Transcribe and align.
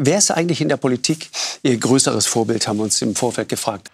Wer 0.00 0.18
ist 0.18 0.30
eigentlich 0.30 0.60
in 0.60 0.68
der 0.68 0.76
Politik 0.76 1.28
Ihr 1.64 1.76
größeres 1.76 2.28
Vorbild, 2.28 2.68
haben 2.68 2.76
wir 2.76 2.84
uns 2.84 3.02
im 3.02 3.16
Vorfeld 3.16 3.48
gefragt. 3.48 3.90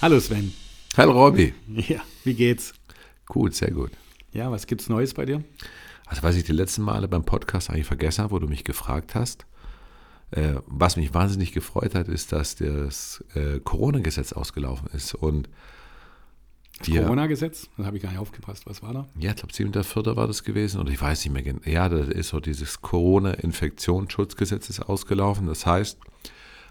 Hallo 0.00 0.20
Sven. 0.20 0.54
Hallo 0.96 1.10
Robby. 1.10 1.52
Ja, 1.66 2.02
wie 2.22 2.34
geht's? 2.34 2.72
Gut, 3.26 3.56
sehr 3.56 3.72
gut. 3.72 3.90
Ja, 4.32 4.52
was 4.52 4.68
gibt's 4.68 4.88
Neues 4.88 5.12
bei 5.12 5.24
dir? 5.24 5.42
Also 6.06 6.22
was 6.22 6.36
ich 6.36 6.44
die 6.44 6.52
letzten 6.52 6.82
Male 6.82 7.08
beim 7.08 7.24
Podcast 7.24 7.70
eigentlich 7.70 7.86
vergessen 7.86 8.22
habe, 8.22 8.30
wo 8.30 8.38
du 8.38 8.46
mich 8.46 8.62
gefragt 8.62 9.16
hast, 9.16 9.44
äh, 10.30 10.54
was 10.66 10.96
mich 10.96 11.14
wahnsinnig 11.14 11.52
gefreut 11.52 11.94
hat, 11.94 12.08
ist, 12.08 12.32
dass 12.32 12.56
das 12.56 13.24
äh, 13.34 13.60
Corona-Gesetz 13.60 14.32
ausgelaufen 14.32 14.88
ist 14.92 15.14
und 15.14 15.48
das 16.78 16.88
Corona-Gesetz? 16.88 17.68
Da 17.76 17.84
habe 17.84 17.96
ich 17.96 18.02
gar 18.02 18.10
nicht 18.10 18.18
aufgepasst. 18.18 18.66
Was 18.66 18.82
war 18.82 18.92
da? 18.92 19.08
Ja, 19.18 19.30
ich 19.30 19.36
glaube, 19.36 19.52
7.4. 19.52 20.16
war 20.16 20.26
das 20.26 20.42
gewesen 20.42 20.80
und 20.80 20.90
ich 20.90 21.00
weiß 21.00 21.24
nicht 21.24 21.32
mehr 21.32 21.42
genau. 21.42 21.60
Ja, 21.64 21.88
das 21.88 22.08
ist 22.08 22.28
so 22.28 22.40
dieses 22.40 22.82
Corona-Infektionsschutzgesetz 22.82 24.70
ist 24.70 24.80
ausgelaufen. 24.80 25.46
Das 25.46 25.66
heißt, 25.66 25.98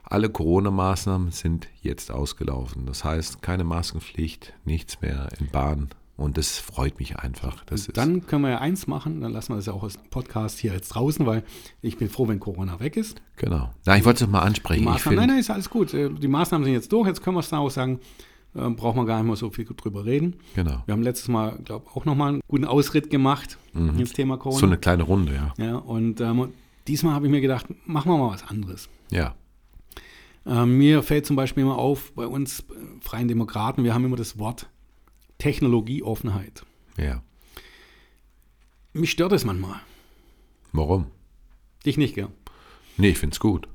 alle 0.04 0.30
Corona-Maßnahmen 0.30 1.32
sind 1.32 1.70
jetzt 1.82 2.12
ausgelaufen. 2.12 2.86
Das 2.86 3.04
heißt, 3.04 3.42
keine 3.42 3.64
Maskenpflicht, 3.64 4.54
nichts 4.66 5.00
mehr 5.02 5.30
in 5.40 5.48
Bahn. 5.48 5.90
Und 6.16 6.38
das 6.38 6.60
freut 6.60 7.00
mich 7.00 7.18
einfach. 7.18 7.66
Dann 7.94 8.28
können 8.28 8.44
wir 8.44 8.52
ja 8.52 8.60
eins 8.60 8.86
machen, 8.86 9.22
dann 9.22 9.34
lassen 9.34 9.50
wir 9.50 9.56
das 9.56 9.66
ja 9.66 9.74
auch 9.74 9.84
als 9.84 9.98
Podcast 10.12 10.60
hier 10.60 10.72
jetzt 10.74 10.90
draußen, 10.90 11.26
weil 11.26 11.44
ich 11.82 11.98
bin 11.98 12.08
froh, 12.08 12.28
wenn 12.28 12.40
Corona 12.40 12.80
weg 12.80 12.98
ist. 12.98 13.20
Genau. 13.38 13.72
Na, 13.86 13.98
ich 13.98 14.06
wollte 14.06 14.26
es 14.26 14.30
mal 14.30 14.42
ansprechen. 14.42 14.86
nein, 14.86 15.28
nein, 15.28 15.40
ist 15.40 15.50
alles 15.50 15.70
gut. 15.70 15.94
Äh, 15.94 16.12
die 16.12 16.28
Maßnahmen 16.28 16.66
sind 16.66 16.74
jetzt 16.74 16.92
durch, 16.92 17.08
jetzt 17.08 17.24
können 17.24 17.36
wir 17.36 17.40
es 17.40 17.50
dann 17.50 17.60
auch 17.60 17.72
sagen, 17.72 18.00
äh, 18.56 18.70
braucht 18.70 18.96
man 18.96 19.08
gar 19.08 19.18
nicht 19.18 19.26
mehr 19.26 19.36
so 19.36 19.50
viel 19.50 19.66
drüber 19.66 20.06
reden. 20.06 20.36
Genau. 20.56 20.84
Wir 20.86 20.94
haben 20.94 21.02
letztes 21.02 21.30
Mal, 21.30 21.58
glaube 21.66 21.86
ich, 21.90 21.96
auch 21.96 22.06
nochmal 22.06 22.34
einen 22.34 22.42
guten 22.48 22.66
Ausritt 22.66 23.10
gemacht 23.10 23.58
mhm. 23.74 23.98
ins 24.00 24.14
Thema 24.14 24.38
Corona. 24.38 24.60
So 24.60 24.68
eine 24.68 24.78
kleine 24.78 25.04
Runde, 25.04 25.34
ja. 25.34 25.54
Ja, 25.58 25.78
und 25.78 26.22
ähm, 26.22 26.50
diesmal 26.88 27.16
habe 27.16 27.26
ich 27.26 27.32
mir 27.32 27.42
gedacht, 27.42 27.66
machen 27.86 28.12
wir 28.12 28.18
mal 28.20 28.32
was 28.32 28.48
anderes. 28.48 28.88
Ja. 29.10 29.34
Ähm, 30.46 30.78
mir 30.78 31.02
fällt 31.02 31.26
zum 31.26 31.36
Beispiel 31.36 31.64
immer 31.64 31.78
auf, 31.78 32.14
bei 32.14 32.28
uns 32.28 32.60
äh, 32.60 32.64
Freien 33.02 33.28
Demokraten, 33.28 33.84
wir 33.84 33.94
haben 33.94 34.06
immer 34.06 34.18
das 34.18 34.38
Wort 34.38 34.70
Technologieoffenheit. 35.44 36.64
Ja. 36.96 37.22
Mich 38.94 39.12
stört 39.12 39.34
es 39.34 39.44
manchmal. 39.44 39.82
Warum? 40.72 41.08
Dich 41.86 41.98
nicht, 41.98 42.16
gell? 42.16 42.30
Nee, 42.96 43.10
ich 43.10 43.18
finde 43.18 43.34
es 43.34 43.42
gut. 43.42 43.68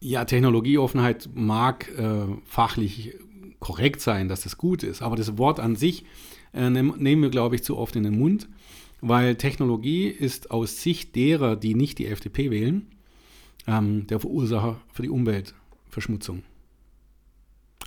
Ja, 0.00 0.26
Technologieoffenheit 0.26 1.30
mag 1.32 1.88
äh, 1.96 2.26
fachlich 2.44 3.14
korrekt 3.58 4.02
sein, 4.02 4.28
dass 4.28 4.42
das 4.42 4.58
gut 4.58 4.82
ist, 4.82 5.00
aber 5.00 5.16
das 5.16 5.38
Wort 5.38 5.60
an 5.60 5.76
sich 5.76 6.04
äh, 6.52 6.68
nehmen 6.68 7.22
wir, 7.22 7.30
glaube 7.30 7.54
ich, 7.54 7.62
zu 7.62 7.78
oft 7.78 7.96
in 7.96 8.02
den 8.02 8.18
Mund, 8.18 8.46
weil 9.00 9.36
Technologie 9.36 10.08
ist 10.08 10.50
aus 10.50 10.82
Sicht 10.82 11.16
derer, 11.16 11.56
die 11.56 11.74
nicht 11.74 11.98
die 11.98 12.06
FDP 12.06 12.50
wählen, 12.50 12.86
ähm, 13.66 14.06
der 14.08 14.20
Verursacher 14.20 14.78
für 14.92 15.00
die 15.00 15.08
Umwelt. 15.08 15.54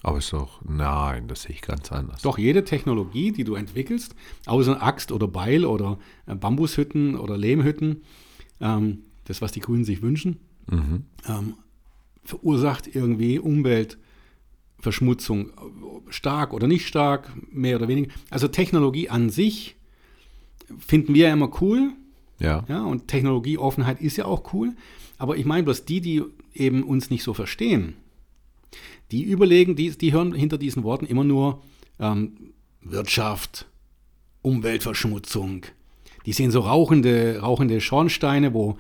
Aber 0.04 0.18
ist 0.18 0.34
doch, 0.34 0.62
nein, 0.64 1.28
das 1.28 1.44
sehe 1.44 1.54
ich 1.56 1.62
ganz 1.62 1.92
anders. 1.92 2.24
Doch, 2.24 2.40
jede 2.40 2.64
Technologie, 2.64 3.32
die 3.32 3.44
du 3.44 3.54
entwickelst, 3.56 4.16
außer 4.46 4.82
Axt 4.82 5.12
oder 5.12 5.28
Beil 5.28 5.66
oder 5.66 6.00
äh, 6.26 6.36
Bambushütten 6.36 7.16
oder 7.16 7.38
Lehmhütten, 7.38 8.02
ähm, 8.60 9.04
das, 9.26 9.42
was 9.42 9.52
die 9.52 9.60
Grünen 9.60 9.86
sich 9.86 10.02
wünschen, 10.02 10.40
mhm. 10.68 11.06
ähm, 11.28 11.54
verursacht 12.24 12.96
irgendwie 12.96 13.38
Umweltverschmutzung. 13.40 15.52
Stark 16.10 16.54
oder 16.54 16.68
nicht 16.68 16.88
stark, 16.88 17.32
mehr 17.52 17.78
oder 17.78 17.88
weniger. 17.88 18.12
Also 18.30 18.48
Technologie 18.48 19.10
an 19.10 19.30
sich 19.30 19.76
finden 20.78 21.14
wir 21.14 21.28
ja 21.28 21.34
immer 21.34 21.52
cool. 21.62 21.94
Ja. 22.40 22.66
ja. 22.68 22.84
Und 22.84 23.08
Technologieoffenheit 23.08 24.02
ist 24.02 24.18
ja 24.18 24.26
auch 24.26 24.52
cool. 24.54 24.74
Aber 25.18 25.38
ich 25.38 25.46
meine 25.46 25.64
bloß 25.64 25.86
die, 25.86 26.02
die 26.02 26.24
eben 26.54 26.84
uns 26.84 27.12
nicht 27.12 27.24
so 27.24 27.34
verstehen, 27.34 27.96
die 29.12 29.24
überlegen, 29.24 29.76
die, 29.76 29.92
die 29.92 30.14
hören 30.14 30.34
hinter 30.34 30.58
diesen 30.58 30.84
Worten 30.84 31.06
immer 31.06 31.24
nur 31.24 31.62
ähm, 32.00 32.54
Wirtschaft, 32.82 33.68
Umweltverschmutzung. 34.42 35.66
Die 36.26 36.34
sehen 36.34 36.52
so 36.52 36.62
rauchende, 36.62 37.40
rauchende 37.40 37.82
Schornsteine, 37.82 38.54
wo 38.54 38.78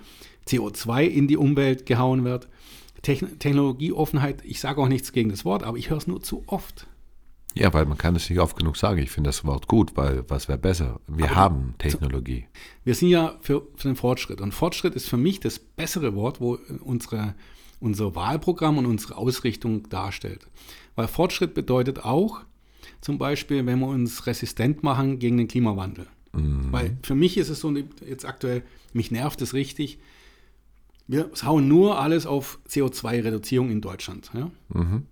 CO2 0.48 1.06
in 1.06 1.28
die 1.28 1.38
Umwelt 1.38 1.86
gehauen 1.86 2.24
wird. 2.24 2.48
Technologieoffenheit, 3.02 4.44
ich 4.46 4.60
sage 4.60 4.82
auch 4.82 4.88
nichts 4.88 5.12
gegen 5.12 5.30
das 5.30 5.44
Wort, 5.44 5.64
aber 5.64 5.78
ich 5.78 5.90
höre 5.90 5.98
es 5.98 6.08
nur 6.08 6.22
zu 6.22 6.44
oft. 6.46 6.88
Ja, 7.54 7.74
weil 7.74 7.86
man 7.86 7.98
kann 7.98 8.16
es 8.16 8.30
nicht 8.30 8.40
oft 8.40 8.56
genug 8.56 8.78
sagen. 8.78 9.02
Ich 9.02 9.10
finde 9.10 9.28
das 9.28 9.44
Wort 9.44 9.68
gut, 9.68 9.98
weil 9.98 10.24
was 10.30 10.48
wäre 10.48 10.58
besser? 10.58 11.02
Wir 11.08 11.32
aber 11.32 11.36
haben 11.36 11.76
Technologie. 11.80 12.46
Wir 12.86 12.96
sind 12.96 13.10
ja 13.10 13.36
für, 13.42 13.68
für, 13.76 13.90
den 13.90 13.96
Fortschritt. 13.98 14.40
Und 14.40 14.54
Fortschritt 14.54 14.96
ist 14.96 15.10
für 15.10 15.18
mich 15.18 15.40
das 15.40 15.60
bessere 15.60 16.16
Wort, 16.16 16.40
wo 16.40 16.58
unsere 16.80 17.36
unser 17.82 18.16
Wahlprogramm 18.16 18.78
und 18.78 18.86
unsere 18.86 19.18
Ausrichtung 19.18 19.90
darstellt. 19.90 20.48
Weil 20.96 21.08
Fortschritt 21.08 21.54
bedeutet 21.54 22.06
auch, 22.06 22.42
zum 23.02 23.18
Beispiel, 23.18 23.66
wenn 23.66 23.80
wir 23.80 23.88
uns 23.88 24.28
resistent 24.28 24.84
machen 24.84 25.20
gegen 25.20 25.38
den 25.38 25.48
Klimawandel. 25.48 26.08
Mhm. 26.34 26.72
Weil 26.72 26.98
für 27.04 27.16
mich 27.16 27.38
ist 27.38 27.50
es 27.50 27.60
so, 27.60 27.74
jetzt 28.08 28.26
aktuell, 28.26 28.64
mich 28.94 29.12
nervt 29.12 29.42
es 29.42 29.54
richtig, 29.54 30.00
wir 31.08 31.30
hauen 31.44 31.68
nur 31.68 32.00
alles 32.00 32.26
auf 32.26 32.60
CO2-Reduzierung 32.70 33.70
in 33.70 33.82
Deutschland. 33.82 34.32
Ja? 34.34 34.52
Mhm. 34.70 35.08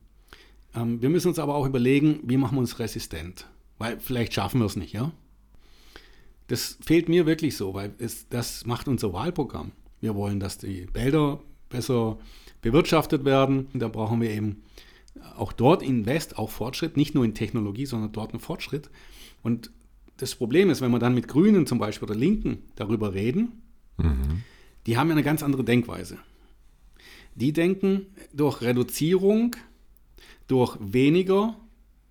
Ähm, 0.75 1.01
wir 1.01 1.09
müssen 1.09 1.27
uns 1.29 1.39
aber 1.39 1.55
auch 1.55 1.65
überlegen, 1.65 2.19
wie 2.23 2.37
machen 2.37 2.55
wir 2.55 2.61
uns 2.61 2.79
resistent. 2.79 3.49
Weil 3.79 3.99
vielleicht 3.99 4.33
schaffen 4.33 4.59
wir 4.59 4.65
es 4.65 4.75
nicht, 4.75 4.93
ja. 4.93 5.11
Das 6.47 6.77
fehlt 6.81 7.09
mir 7.09 7.25
wirklich 7.25 7.57
so, 7.57 7.73
weil 7.73 7.93
es, 7.97 8.27
das 8.29 8.65
macht 8.65 8.87
unser 8.87 9.13
Wahlprogramm. 9.13 9.71
Wir 10.01 10.15
wollen, 10.15 10.39
dass 10.39 10.57
die 10.57 10.87
Wälder 10.93 11.39
besser 11.69 12.17
bewirtschaftet 12.61 13.25
werden. 13.25 13.67
Da 13.73 13.87
brauchen 13.87 14.21
wir 14.21 14.29
eben 14.31 14.63
auch 15.37 15.53
dort 15.53 15.81
in 15.81 16.05
West 16.05 16.37
auch 16.37 16.49
Fortschritt, 16.49 16.97
nicht 16.97 17.15
nur 17.15 17.25
in 17.25 17.33
Technologie, 17.33 17.85
sondern 17.85 18.11
dort 18.11 18.31
einen 18.31 18.39
Fortschritt. 18.39 18.89
Und 19.41 19.71
das 20.17 20.35
Problem 20.35 20.69
ist, 20.69 20.81
wenn 20.81 20.91
wir 20.91 20.99
dann 20.99 21.15
mit 21.15 21.27
Grünen 21.27 21.65
zum 21.65 21.79
Beispiel 21.79 22.09
oder 22.09 22.17
Linken 22.17 22.59
darüber 22.75 23.13
reden, 23.13 23.61
mhm. 23.97 24.43
die 24.85 24.97
haben 24.97 25.07
ja 25.07 25.13
eine 25.13 25.23
ganz 25.23 25.43
andere 25.43 25.63
Denkweise. 25.63 26.17
Die 27.35 27.53
denken, 27.53 28.07
durch 28.33 28.61
Reduzierung, 28.61 29.55
durch 30.47 30.77
weniger 30.79 31.55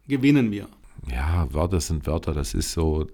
gewinnen 0.07 0.51
wir. 0.51 0.69
Ja, 1.11 1.47
Wörter 1.53 1.81
sind 1.81 2.07
Wörter, 2.07 2.33
das 2.33 2.55
ist 2.55 2.73
so. 2.73 3.07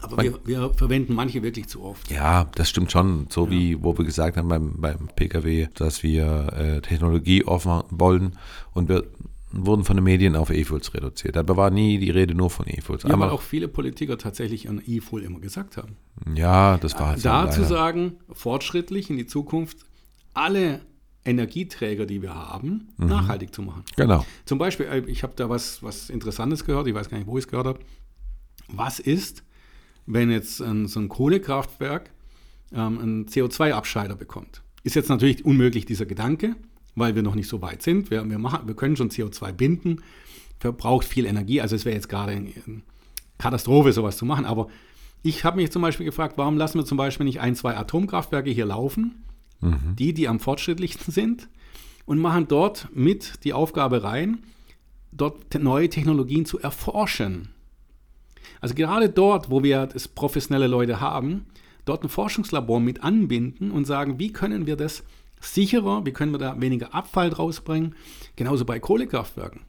Aber 0.00 0.22
wir, 0.22 0.38
wir, 0.44 0.70
verwenden 0.70 1.14
manche 1.14 1.42
wirklich 1.42 1.68
zu 1.68 1.82
oft. 1.82 2.10
Ja, 2.10 2.44
das 2.54 2.68
stimmt 2.68 2.92
schon. 2.92 3.26
So 3.30 3.44
ja. 3.44 3.50
wie, 3.50 3.82
wo 3.82 3.96
wir 3.96 4.04
gesagt 4.04 4.36
haben 4.36 4.48
beim, 4.48 4.80
beim 4.80 5.08
Pkw, 5.14 5.68
dass 5.74 6.02
wir 6.02 6.52
äh, 6.52 6.80
Technologie 6.80 7.44
offen 7.44 7.82
wollen 7.90 8.38
und 8.72 8.88
wir 8.88 9.04
wurden 9.52 9.84
von 9.84 9.96
den 9.96 10.04
Medien 10.04 10.34
auf 10.34 10.50
E-Fuels 10.50 10.94
reduziert. 10.94 11.36
Aber 11.36 11.56
war 11.56 11.70
nie 11.70 11.98
die 11.98 12.10
Rede 12.10 12.34
nur 12.34 12.50
von 12.50 12.66
E-Fuels. 12.66 13.04
Ja, 13.04 13.18
weil 13.18 13.30
auch 13.30 13.42
viele 13.42 13.68
Politiker 13.68 14.18
tatsächlich 14.18 14.68
an 14.68 14.82
E-Fuel 14.84 15.22
immer 15.22 15.40
gesagt 15.40 15.76
haben. 15.76 15.96
Ja, 16.34 16.78
das 16.78 16.98
war 16.98 17.08
halt 17.08 17.24
Da 17.24 17.50
zu 17.50 17.64
sagen, 17.64 18.16
fortschrittlich 18.32 19.10
in 19.10 19.16
die 19.16 19.26
Zukunft, 19.26 19.78
alle 20.34 20.80
Energieträger, 21.24 22.06
die 22.06 22.22
wir 22.22 22.34
haben, 22.34 22.88
mhm. 22.96 23.06
nachhaltig 23.06 23.54
zu 23.54 23.62
machen. 23.62 23.84
Genau. 23.96 24.26
Zum 24.44 24.58
Beispiel, 24.58 24.86
äh, 24.86 25.02
ich 25.06 25.22
habe 25.22 25.34
da 25.36 25.48
was, 25.48 25.82
was 25.82 26.10
Interessantes 26.10 26.64
gehört, 26.64 26.86
ich 26.88 26.94
weiß 26.94 27.08
gar 27.08 27.18
nicht, 27.18 27.26
wo 27.26 27.38
ich 27.38 27.44
es 27.44 27.48
gehört 27.48 27.66
habe. 27.66 27.80
Was 28.68 28.98
ist, 28.98 29.44
wenn 30.06 30.30
jetzt 30.30 30.60
ein, 30.60 30.88
so 30.88 31.00
ein 31.00 31.08
Kohlekraftwerk 31.08 32.10
ähm, 32.72 32.98
einen 32.98 33.26
CO2-Abscheider 33.26 34.16
bekommt? 34.16 34.62
Ist 34.82 34.96
jetzt 34.96 35.08
natürlich 35.08 35.44
unmöglich, 35.44 35.86
dieser 35.86 36.06
Gedanke, 36.06 36.56
weil 36.96 37.14
wir 37.14 37.22
noch 37.22 37.36
nicht 37.36 37.48
so 37.48 37.62
weit 37.62 37.82
sind. 37.82 38.10
Wir, 38.10 38.28
wir, 38.28 38.38
machen, 38.38 38.66
wir 38.66 38.74
können 38.74 38.96
schon 38.96 39.10
CO2 39.10 39.52
binden, 39.52 40.02
verbraucht 40.58 41.06
viel 41.06 41.26
Energie, 41.26 41.60
also 41.60 41.76
es 41.76 41.84
wäre 41.84 41.94
jetzt 41.94 42.08
gerade 42.08 42.32
eine 42.32 42.52
Katastrophe, 43.38 43.92
sowas 43.92 44.16
zu 44.16 44.24
machen. 44.24 44.44
Aber 44.44 44.68
ich 45.22 45.44
habe 45.44 45.56
mich 45.56 45.70
zum 45.70 45.82
Beispiel 45.82 46.06
gefragt, 46.06 46.36
warum 46.36 46.56
lassen 46.56 46.78
wir 46.78 46.84
zum 46.84 46.98
Beispiel 46.98 47.24
nicht 47.24 47.40
ein, 47.40 47.54
zwei 47.54 47.76
Atomkraftwerke 47.76 48.50
hier 48.50 48.66
laufen? 48.66 49.24
Mhm. 49.62 49.96
die, 49.96 50.12
die 50.12 50.28
am 50.28 50.40
fortschrittlichsten 50.40 51.12
sind, 51.12 51.48
und 52.04 52.18
machen 52.18 52.48
dort 52.48 52.88
mit 52.94 53.44
die 53.44 53.52
Aufgabe 53.52 54.02
rein, 54.02 54.42
dort 55.12 55.54
neue 55.54 55.88
Technologien 55.88 56.44
zu 56.44 56.58
erforschen. 56.58 57.48
Also 58.60 58.74
gerade 58.74 59.08
dort, 59.08 59.50
wo 59.50 59.62
wir 59.62 59.86
das 59.86 60.08
professionelle 60.08 60.66
Leute 60.66 61.00
haben, 61.00 61.46
dort 61.84 62.02
ein 62.02 62.08
Forschungslabor 62.08 62.80
mit 62.80 63.02
anbinden 63.02 63.70
und 63.70 63.86
sagen, 63.86 64.18
wie 64.18 64.32
können 64.32 64.66
wir 64.66 64.76
das 64.76 65.04
sicherer, 65.40 66.04
wie 66.04 66.12
können 66.12 66.32
wir 66.32 66.38
da 66.38 66.60
weniger 66.60 66.94
Abfall 66.94 67.30
draus 67.30 67.60
bringen. 67.60 67.94
Genauso 68.36 68.64
bei 68.64 68.78
Kohlekraftwerken. 68.78 69.62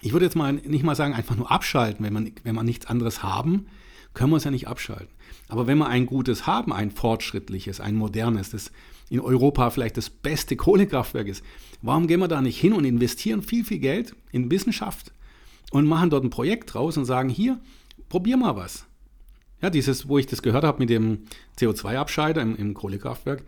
Ich 0.00 0.12
würde 0.12 0.26
jetzt 0.26 0.36
mal 0.36 0.52
nicht 0.52 0.84
mal 0.84 0.96
sagen, 0.96 1.14
einfach 1.14 1.36
nur 1.36 1.50
abschalten, 1.50 2.04
wenn 2.04 2.12
man, 2.12 2.30
wenn 2.42 2.54
man 2.54 2.66
nichts 2.66 2.86
anderes 2.86 3.22
haben 3.22 3.66
können 4.14 4.30
wir 4.30 4.36
es 4.36 4.44
ja 4.44 4.50
nicht 4.50 4.68
abschalten. 4.68 5.12
Aber 5.48 5.66
wenn 5.66 5.78
wir 5.78 5.88
ein 5.88 6.06
gutes 6.06 6.46
haben, 6.46 6.72
ein 6.72 6.92
fortschrittliches, 6.92 7.80
ein 7.80 7.96
modernes, 7.96 8.50
das 8.50 8.72
in 9.10 9.20
Europa 9.20 9.70
vielleicht 9.70 9.96
das 9.96 10.10
beste 10.10 10.56
Kohlekraftwerk 10.56 11.28
ist, 11.28 11.44
warum 11.82 12.06
gehen 12.06 12.20
wir 12.20 12.28
da 12.28 12.40
nicht 12.40 12.58
hin 12.58 12.72
und 12.72 12.84
investieren 12.84 13.42
viel, 13.42 13.64
viel 13.64 13.78
Geld 13.78 14.14
in 14.32 14.50
Wissenschaft 14.50 15.12
und 15.70 15.86
machen 15.86 16.10
dort 16.10 16.24
ein 16.24 16.30
Projekt 16.30 16.74
draus 16.74 16.96
und 16.96 17.04
sagen, 17.04 17.28
hier, 17.28 17.60
probier 18.08 18.36
mal 18.36 18.56
was. 18.56 18.86
Ja, 19.60 19.70
dieses, 19.70 20.08
wo 20.08 20.18
ich 20.18 20.26
das 20.26 20.42
gehört 20.42 20.64
habe 20.64 20.78
mit 20.78 20.90
dem 20.90 21.24
CO2-Abscheider 21.58 22.42
im, 22.42 22.56
im 22.56 22.74
Kohlekraftwerk, 22.74 23.44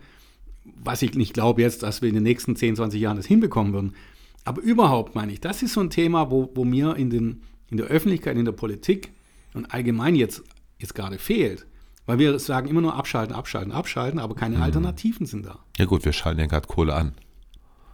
was 0.63 1.01
ich 1.01 1.13
nicht 1.13 1.33
glaube 1.33 1.61
jetzt, 1.61 1.83
dass 1.83 2.01
wir 2.01 2.09
in 2.09 2.15
den 2.15 2.23
nächsten 2.23 2.55
10, 2.55 2.75
20 2.75 2.99
Jahren 2.99 3.17
das 3.17 3.25
hinbekommen 3.25 3.73
würden. 3.73 3.95
Aber 4.43 4.61
überhaupt 4.61 5.15
meine 5.15 5.33
ich, 5.33 5.41
das 5.41 5.61
ist 5.63 5.73
so 5.73 5.81
ein 5.81 5.89
Thema, 5.89 6.31
wo, 6.31 6.49
wo 6.55 6.65
mir 6.65 6.95
in, 6.95 7.09
den, 7.09 7.41
in 7.69 7.77
der 7.77 7.87
Öffentlichkeit, 7.87 8.37
in 8.37 8.45
der 8.45 8.51
Politik 8.51 9.11
und 9.53 9.73
allgemein 9.73 10.15
jetzt, 10.15 10.43
jetzt 10.79 10.95
gerade 10.95 11.17
fehlt. 11.17 11.65
Weil 12.07 12.17
wir 12.17 12.39
sagen 12.39 12.67
immer 12.67 12.81
nur 12.81 12.95
abschalten, 12.95 13.35
abschalten, 13.35 13.71
abschalten, 13.71 14.19
aber 14.19 14.33
keine 14.33 14.57
mhm. 14.57 14.63
Alternativen 14.63 15.27
sind 15.27 15.45
da. 15.45 15.59
Ja 15.77 15.85
gut, 15.85 16.05
wir 16.05 16.13
schalten 16.13 16.39
ja 16.39 16.47
gerade 16.47 16.67
Kohle 16.67 16.95
an. 16.95 17.13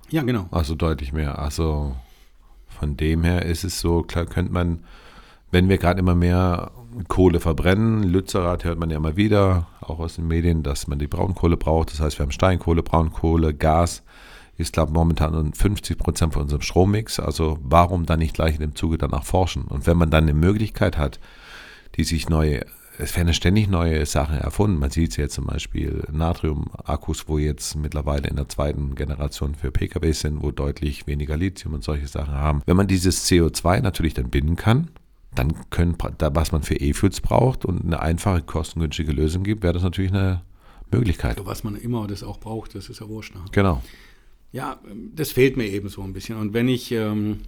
Ja, 0.10 0.21
genau. 0.21 0.48
Also 0.51 0.75
deutlich 0.75 1.12
mehr. 1.12 1.39
Also 1.39 1.95
von 2.69 2.95
dem 2.95 3.24
her 3.24 3.44
ist 3.45 3.63
es 3.63 3.81
so, 3.81 4.04
klar 4.04 4.25
könnte 4.25 4.54
man, 4.54 4.83
wenn 5.51 5.68
wir 5.68 5.77
gerade 5.77 6.00
immer 6.00 6.15
mehr 6.15 6.71
Kohle 7.07 7.39
verbrennen, 7.39 8.04
Lützerath 8.04 8.63
hört 8.63 8.80
man 8.80 8.92
ja 8.92 8.98
immer 8.98 9.18
wieder, 9.18 9.68
auch 9.81 10.00
aus 10.00 10.15
den 10.15 10.27
Medien, 10.27 10.62
dass 10.62 10.88
man 10.88 11.00
die 11.00 11.07
Braunkohle 11.07 11.57
braucht. 11.57 11.92
Das 11.92 12.00
heißt, 12.00 12.19
wir 12.19 12.24
haben 12.24 12.31
Steinkohle, 12.31 12.83
Braunkohle, 12.83 13.54
Gas 13.54 14.04
ist, 14.57 14.74
glaube 14.74 14.92
ich, 14.92 14.94
momentan 14.94 15.54
50 15.54 15.98
Prozent 15.98 16.33
von 16.33 16.44
unserem 16.44 16.62
Strommix. 16.62 17.19
Also 17.19 17.57
warum 17.63 18.06
dann 18.06 18.19
nicht 18.19 18.36
gleich 18.36 18.56
in 18.56 18.62
dem 18.62 18.75
Zuge 18.75 19.00
danach 19.00 19.24
forschen? 19.24 19.63
Und 19.63 19.88
wenn 19.88 19.98
man 19.98 20.12
dann 20.12 20.25
eine 20.25 20.33
Möglichkeit 20.33 20.98
hat, 20.98 21.19
die 21.95 22.04
sich 22.04 22.30
neu, 22.30 22.62
es 22.97 23.15
werden 23.17 23.33
ständig 23.33 23.67
neue 23.67 24.05
Sachen 24.05 24.37
erfunden. 24.37 24.79
Man 24.79 24.91
sieht 24.91 25.11
es 25.11 25.17
jetzt 25.17 25.33
zum 25.35 25.47
Beispiel 25.47 26.03
Natrium-Akkus, 26.11 27.27
wo 27.27 27.37
jetzt 27.37 27.75
mittlerweile 27.75 28.27
in 28.27 28.35
der 28.35 28.47
zweiten 28.49 28.95
Generation 28.95 29.55
für 29.55 29.71
Pkw 29.71 30.11
sind, 30.11 30.43
wo 30.43 30.51
deutlich 30.51 31.07
weniger 31.07 31.35
Lithium 31.35 31.73
und 31.73 31.83
solche 31.83 32.07
Sachen 32.07 32.33
haben. 32.33 32.61
Wenn 32.65 32.77
man 32.77 32.87
dieses 32.87 33.27
CO2 33.29 33.81
natürlich 33.81 34.13
dann 34.13 34.29
binden 34.29 34.55
kann, 34.55 34.89
dann 35.33 35.69
können, 35.71 35.97
da, 36.19 36.35
was 36.35 36.51
man 36.51 36.61
für 36.61 36.75
E-Fuels 36.75 37.21
braucht 37.21 37.65
und 37.65 37.83
eine 37.83 37.99
einfache, 37.99 38.43
kostengünstige 38.43 39.11
Lösung 39.11 39.43
gibt, 39.43 39.63
wäre 39.63 39.73
das 39.73 39.83
natürlich 39.83 40.11
eine 40.11 40.43
Möglichkeit. 40.91 41.43
Was 41.43 41.63
man 41.63 41.75
immer 41.75 42.05
das 42.05 42.21
auch 42.21 42.39
braucht, 42.39 42.75
das 42.75 42.89
ist 42.89 43.01
ja 43.01 43.07
wurscht. 43.07 43.33
Ne? 43.33 43.41
Genau. 43.51 43.81
Ja, 44.51 44.79
das 45.15 45.31
fehlt 45.31 45.57
mir 45.57 45.65
eben 45.65 45.89
so 45.89 46.03
ein 46.03 46.13
bisschen. 46.13 46.37
Und 46.37 46.53
wenn 46.53 46.67
ich, 46.67 46.91
ähm, 46.91 47.39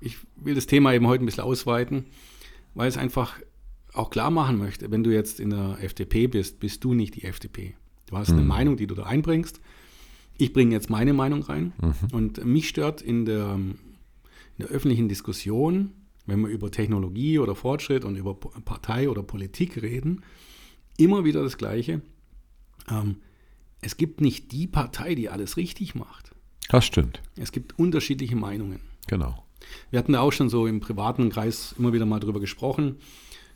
ich 0.00 0.16
will 0.36 0.54
das 0.54 0.66
Thema 0.66 0.94
eben 0.94 1.06
heute 1.06 1.22
ein 1.22 1.26
bisschen 1.26 1.44
ausweiten, 1.44 2.06
weil 2.74 2.88
es 2.88 2.96
einfach 2.96 3.38
auch 3.94 4.10
klar 4.10 4.30
machen 4.30 4.58
möchte, 4.58 4.90
wenn 4.90 5.04
du 5.04 5.12
jetzt 5.12 5.40
in 5.40 5.50
der 5.50 5.78
FDP 5.80 6.26
bist, 6.26 6.60
bist 6.60 6.84
du 6.84 6.94
nicht 6.94 7.14
die 7.14 7.24
FDP. 7.24 7.74
Du 8.06 8.16
hast 8.16 8.30
mhm. 8.30 8.38
eine 8.38 8.46
Meinung, 8.46 8.76
die 8.76 8.86
du 8.86 8.94
da 8.94 9.04
einbringst. 9.04 9.60
Ich 10.36 10.52
bringe 10.52 10.72
jetzt 10.74 10.90
meine 10.90 11.12
Meinung 11.12 11.42
rein. 11.42 11.72
Mhm. 11.80 11.94
Und 12.12 12.44
mich 12.44 12.68
stört 12.68 13.02
in 13.02 13.24
der, 13.24 13.54
in 13.54 13.76
der 14.58 14.68
öffentlichen 14.68 15.08
Diskussion, 15.08 15.92
wenn 16.26 16.40
wir 16.40 16.48
über 16.48 16.70
Technologie 16.70 17.38
oder 17.38 17.54
Fortschritt 17.54 18.04
und 18.04 18.16
über 18.16 18.34
Partei 18.34 19.08
oder 19.08 19.22
Politik 19.22 19.80
reden, 19.80 20.22
immer 20.96 21.24
wieder 21.24 21.42
das 21.42 21.56
Gleiche. 21.56 22.02
Ähm, 22.90 23.16
es 23.80 23.96
gibt 23.96 24.20
nicht 24.20 24.50
die 24.52 24.66
Partei, 24.66 25.14
die 25.14 25.28
alles 25.28 25.56
richtig 25.56 25.94
macht. 25.94 26.32
Das 26.68 26.84
stimmt. 26.84 27.20
Es 27.36 27.52
gibt 27.52 27.78
unterschiedliche 27.78 28.36
Meinungen. 28.36 28.80
Genau. 29.06 29.44
Wir 29.90 29.98
hatten 29.98 30.12
da 30.12 30.20
auch 30.20 30.32
schon 30.32 30.48
so 30.48 30.66
im 30.66 30.80
privaten 30.80 31.28
Kreis 31.30 31.74
immer 31.78 31.92
wieder 31.92 32.06
mal 32.06 32.20
drüber 32.20 32.40
gesprochen, 32.40 32.96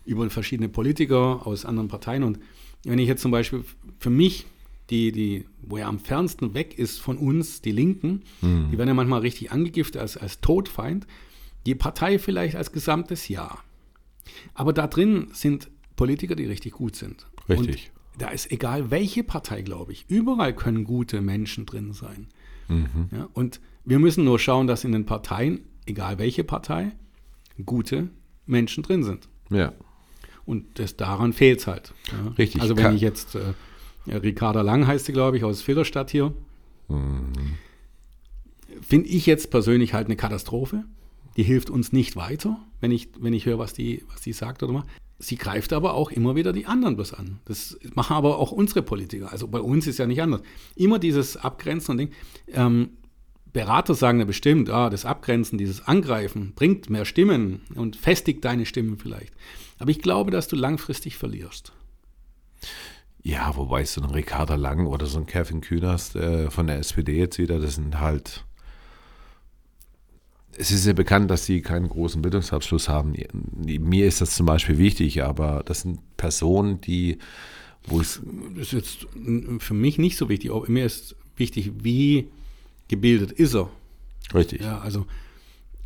über 0.09 0.29
verschiedene 0.31 0.69
Politiker 0.69 1.47
aus 1.47 1.65
anderen 1.65 1.89
Parteien. 1.89 2.23
Und 2.23 2.39
wenn 2.85 2.99
ich 2.99 3.09
jetzt 3.09 3.23
zum 3.23 3.31
Beispiel 3.31 3.65
für 3.99 4.11
mich, 4.11 4.47
die, 4.91 5.13
die, 5.13 5.45
wo 5.63 5.77
er 5.77 5.87
am 5.87 5.99
fernsten 5.99 6.55
weg 6.55 6.79
ist 6.79 6.99
von 6.99 7.19
uns, 7.19 7.61
die 7.61 7.73
Linken, 7.73 8.23
mhm. 8.41 8.71
die 8.71 8.79
werden 8.79 8.89
ja 8.89 8.95
manchmal 8.95 9.21
richtig 9.21 9.53
angegiftet 9.53 10.01
als, 10.01 10.17
als 10.17 10.41
Todfeind, 10.41 11.07
die 11.67 11.75
Partei 11.75 12.19
vielleicht 12.19 12.57
als 12.57 12.73
gesamtes 12.73 13.29
Ja. 13.29 13.59
Aber 14.55 14.73
da 14.73 14.87
drin 14.87 15.29
sind 15.33 15.71
Politiker, 15.97 16.37
die 16.37 16.45
richtig 16.45 16.73
gut 16.73 16.97
sind. 16.97 17.27
Richtig 17.49 17.91
da 18.19 18.29
ist 18.29 18.51
egal 18.51 18.91
welche 18.91 19.23
Partei, 19.25 19.63
glaube 19.63 19.93
ich, 19.93 20.05
überall 20.09 20.55
können 20.55 20.85
gute 20.85 21.21
Menschen 21.21 21.67
drin 21.67 21.93
sein. 21.93 22.27
Mhm. 22.69 23.09
Ja, 23.13 23.29
und 23.33 23.61
wir 23.85 23.99
müssen 23.99 24.25
nur 24.25 24.39
schauen, 24.39 24.67
dass 24.67 24.85
in 24.85 24.93
den 24.93 25.07
Parteien, 25.07 25.61
egal 25.87 26.19
welche 26.19 26.45
Partei, 26.45 26.93
gute 27.65 28.11
Menschen 28.45 28.83
drin 28.83 29.05
sind. 29.05 29.29
Ja. 29.51 29.73
Und 30.49 30.79
das, 30.79 30.97
daran 30.97 31.35
fehlt 31.35 31.61
es 31.61 31.67
halt. 31.67 31.93
Ja. 32.11 32.33
Richtig. 32.39 32.63
Also 32.63 32.75
wenn 32.75 32.95
ich 32.95 33.03
jetzt, 33.03 33.35
äh, 33.35 34.17
Ricarda 34.17 34.63
Lang 34.63 34.87
heißt 34.87 35.05
sie, 35.05 35.13
glaube 35.13 35.37
ich, 35.37 35.45
aus 35.45 35.61
Filderstadt 35.61 36.11
hier, 36.11 36.33
mhm. 36.89 37.59
finde 38.81 39.11
ich 39.11 39.27
jetzt 39.27 39.51
persönlich 39.51 39.93
halt 39.93 40.07
eine 40.07 40.17
Katastrophe. 40.17 40.85
Die 41.37 41.43
hilft 41.43 41.69
uns 41.69 41.93
nicht 41.93 42.17
weiter, 42.17 42.57
wenn 42.81 42.91
ich, 42.93 43.11
wenn 43.21 43.35
ich 43.35 43.45
höre, 43.45 43.59
was 43.59 43.75
die, 43.75 44.03
was 44.11 44.23
die 44.23 44.33
sagt 44.33 44.63
oder 44.63 44.73
macht. 44.73 44.89
Sie 45.19 45.37
greift 45.37 45.75
aber 45.75 45.93
auch 45.93 46.11
immer 46.11 46.35
wieder 46.35 46.55
die 46.55 46.65
anderen 46.65 46.97
bloß 46.97 47.13
an. 47.13 47.41
Das 47.45 47.79
machen 47.95 48.17
aber 48.17 48.39
auch 48.39 48.51
unsere 48.51 48.81
Politiker. 48.81 49.31
Also 49.31 49.49
bei 49.49 49.61
uns 49.61 49.87
ist 49.87 49.99
ja 49.99 50.07
nicht 50.07 50.23
anders. 50.23 50.41
Immer 50.77 50.99
dieses 50.99 51.37
Abgrenzen 51.37 51.91
und 51.91 51.99
Ding. 51.99 52.11
Ähm, 52.47 52.91
Berater 53.53 53.95
sagen 53.95 54.19
ja 54.19 54.25
bestimmt, 54.25 54.71
ah, 54.71 54.89
das 54.89 55.05
Abgrenzen, 55.05 55.59
dieses 55.59 55.87
Angreifen 55.87 56.53
bringt 56.55 56.89
mehr 56.89 57.05
Stimmen 57.05 57.61
und 57.75 57.97
festigt 57.97 58.45
deine 58.47 58.65
Stimmen 58.65 58.97
vielleicht. 58.97 59.35
Aber 59.79 59.91
ich 59.91 60.01
glaube, 60.01 60.31
dass 60.31 60.49
du 60.49 60.57
langfristig 60.57 61.17
verlierst. 61.17 61.73
Ja, 63.23 63.57
wobei 63.57 63.85
so 63.85 64.01
ein 64.01 64.11
Ricarda 64.11 64.55
Lang 64.55 64.87
oder 64.87 65.07
so 65.07 65.19
ein 65.19 65.27
Kevin 65.27 65.61
Kühners 65.61 66.15
äh, 66.15 66.51
von 66.51 66.67
der 66.67 66.79
SPD 66.79 67.19
jetzt 67.19 67.39
wieder, 67.39 67.59
das 67.59 67.75
sind 67.77 68.01
halt 68.01 68.45
es 70.59 70.73
ist 70.73 70.87
ja 70.87 70.93
bekannt, 70.93 71.31
dass 71.31 71.47
sie 71.47 71.63
keinen 71.63 71.89
großen 71.89 72.21
Bildungsabschluss 72.21 72.89
haben. 72.89 73.15
Mir 73.63 74.07
ist 74.07 74.21
das 74.21 74.35
zum 74.35 74.47
Beispiel 74.47 74.77
wichtig, 74.77 75.23
aber 75.23 75.63
das 75.65 75.83
sind 75.83 76.01
Personen, 76.17 76.81
die, 76.81 77.19
wo 77.87 78.01
es. 78.01 78.21
Das 78.57 78.73
ist 78.73 78.73
jetzt 78.73 79.07
für 79.63 79.75
mich 79.75 79.99
nicht 79.99 80.17
so 80.17 80.29
wichtig. 80.29 80.51
Mir 80.67 80.85
ist 80.85 81.15
wichtig, 81.37 81.71
wie 81.83 82.29
gebildet 82.89 83.31
ist 83.31 83.55
er. 83.55 83.71
Richtig. 84.35 84.61
Ja, 84.63 84.81
also. 84.81 85.07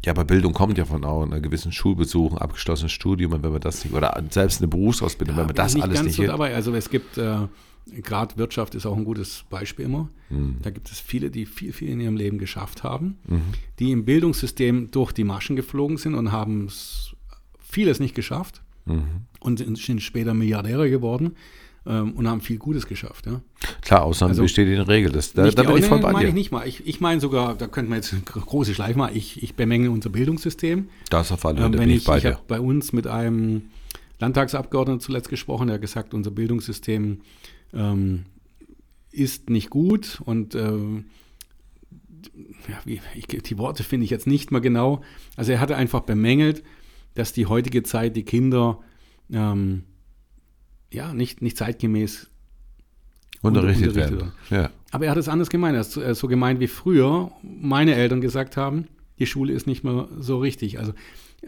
Ja, 0.04 0.12
aber 0.12 0.24
Bildung 0.24 0.52
kommt 0.52 0.78
ja 0.78 0.84
von 0.84 1.04
auch 1.04 1.22
einer 1.22 1.40
gewissen 1.40 1.70
Schulbesuch, 1.70 2.36
abgeschlossenes 2.36 2.92
Studium, 2.92 3.32
und 3.32 3.42
wenn 3.42 3.52
man 3.52 3.60
das 3.60 3.84
nicht, 3.84 3.94
oder 3.94 4.20
selbst 4.30 4.60
eine 4.60 4.68
Berufsausbildung, 4.68 5.36
ja, 5.36 5.40
wenn 5.40 5.46
man 5.46 5.54
das 5.54 5.74
nicht 5.74 5.82
alles 5.84 5.96
ganz 5.96 6.06
nicht. 6.06 6.16
So 6.16 6.24
dabei. 6.24 6.54
Also 6.54 6.74
es 6.74 6.90
gibt 6.90 7.18
äh, 7.18 7.46
gerade 7.86 8.36
Wirtschaft 8.36 8.74
ist 8.74 8.86
auch 8.86 8.96
ein 8.96 9.04
gutes 9.04 9.44
Beispiel 9.48 9.84
immer. 9.84 10.08
Mhm. 10.30 10.56
Da 10.62 10.70
gibt 10.70 10.90
es 10.90 11.00
viele, 11.00 11.30
die 11.30 11.46
viel, 11.46 11.72
viel 11.72 11.90
in 11.90 12.00
ihrem 12.00 12.16
Leben 12.16 12.38
geschafft 12.38 12.82
haben, 12.82 13.18
mhm. 13.26 13.42
die 13.78 13.92
im 13.92 14.04
Bildungssystem 14.04 14.90
durch 14.90 15.12
die 15.12 15.24
Maschen 15.24 15.56
geflogen 15.56 15.96
sind 15.96 16.14
und 16.14 16.32
haben 16.32 16.68
vieles 17.60 18.00
nicht 18.00 18.14
geschafft 18.14 18.62
mhm. 18.86 19.26
und 19.40 19.58
sind 19.78 20.02
später 20.02 20.34
Milliardäre 20.34 20.90
geworden 20.90 21.36
ähm, 21.86 22.12
und 22.12 22.28
haben 22.28 22.40
viel 22.40 22.58
Gutes 22.58 22.86
geschafft. 22.86 23.26
Ja. 23.26 23.40
Klar, 23.80 24.04
Ausnahmen 24.04 24.30
also, 24.30 24.42
besteht 24.42 24.68
in 24.68 24.76
der 24.76 24.88
Regel. 24.88 25.12
Das, 25.12 25.32
da, 25.32 25.50
da 25.50 25.62
bin 25.62 25.78
ich 25.78 25.86
voll 25.86 26.00
bei 26.00 26.12
dir. 26.12 26.28
Ich 26.28 26.34
nicht 26.34 26.52
mal. 26.52 26.66
Ich, 26.66 26.86
ich 26.86 27.00
meine 27.00 27.20
sogar, 27.20 27.54
da 27.56 27.66
könnte 27.66 27.90
man 27.90 27.98
jetzt 27.98 28.12
eine 28.12 28.22
große 28.24 28.74
Schleife 28.74 28.98
machen, 28.98 29.16
ich, 29.16 29.42
ich 29.42 29.54
bemängle 29.54 29.90
unser 29.90 30.10
Bildungssystem. 30.10 30.88
Das 31.10 31.32
auf 31.32 31.44
alle 31.44 31.56
Fälle 31.56 31.74
ähm, 31.74 31.78
wenn 31.78 31.90
ich, 31.90 32.04
bei 32.04 32.18
ich 32.18 32.26
habe 32.26 32.38
bei 32.46 32.60
uns 32.60 32.92
mit 32.92 33.06
einem 33.06 33.62
Landtagsabgeordneten 34.20 35.00
zuletzt 35.00 35.28
gesprochen, 35.28 35.66
der 35.66 35.74
hat 35.74 35.80
gesagt, 35.82 36.14
unser 36.14 36.30
Bildungssystem 36.30 37.20
ähm, 37.74 38.24
ist 39.10 39.50
nicht 39.50 39.68
gut 39.68 40.20
und 40.24 40.54
ähm, 40.54 41.06
ja, 42.68 42.78
wie, 42.84 43.00
ich, 43.14 43.26
die 43.26 43.58
Worte 43.58 43.82
finde 43.82 44.04
ich 44.04 44.10
jetzt 44.10 44.26
nicht 44.26 44.52
mehr 44.52 44.60
genau. 44.60 45.02
Also 45.36 45.52
er 45.52 45.60
hatte 45.60 45.76
einfach 45.76 46.00
bemängelt, 46.00 46.62
dass 47.14 47.32
die 47.32 47.46
heutige 47.46 47.82
Zeit 47.82 48.16
die 48.16 48.22
Kinder 48.22 48.78
ähm, 49.32 49.84
ja 50.94 51.12
nicht, 51.14 51.42
nicht 51.42 51.56
zeitgemäß 51.56 52.28
unterrichtet, 53.40 53.88
unterrichtet 53.88 54.20
werden. 54.20 54.32
Ja. 54.50 54.70
Aber 54.90 55.06
er 55.06 55.10
hat 55.12 55.18
es 55.18 55.28
anders 55.28 55.50
gemeint. 55.50 55.74
Er 55.74 55.80
hat 55.80 55.96
es 55.96 56.18
so 56.18 56.28
gemeint 56.28 56.60
wie 56.60 56.68
früher 56.68 57.32
meine 57.42 57.94
Eltern 57.94 58.20
gesagt 58.20 58.56
haben, 58.56 58.88
die 59.18 59.26
Schule 59.26 59.52
ist 59.52 59.66
nicht 59.66 59.84
mehr 59.84 60.08
so 60.18 60.38
richtig. 60.38 60.78
Also 60.78 60.92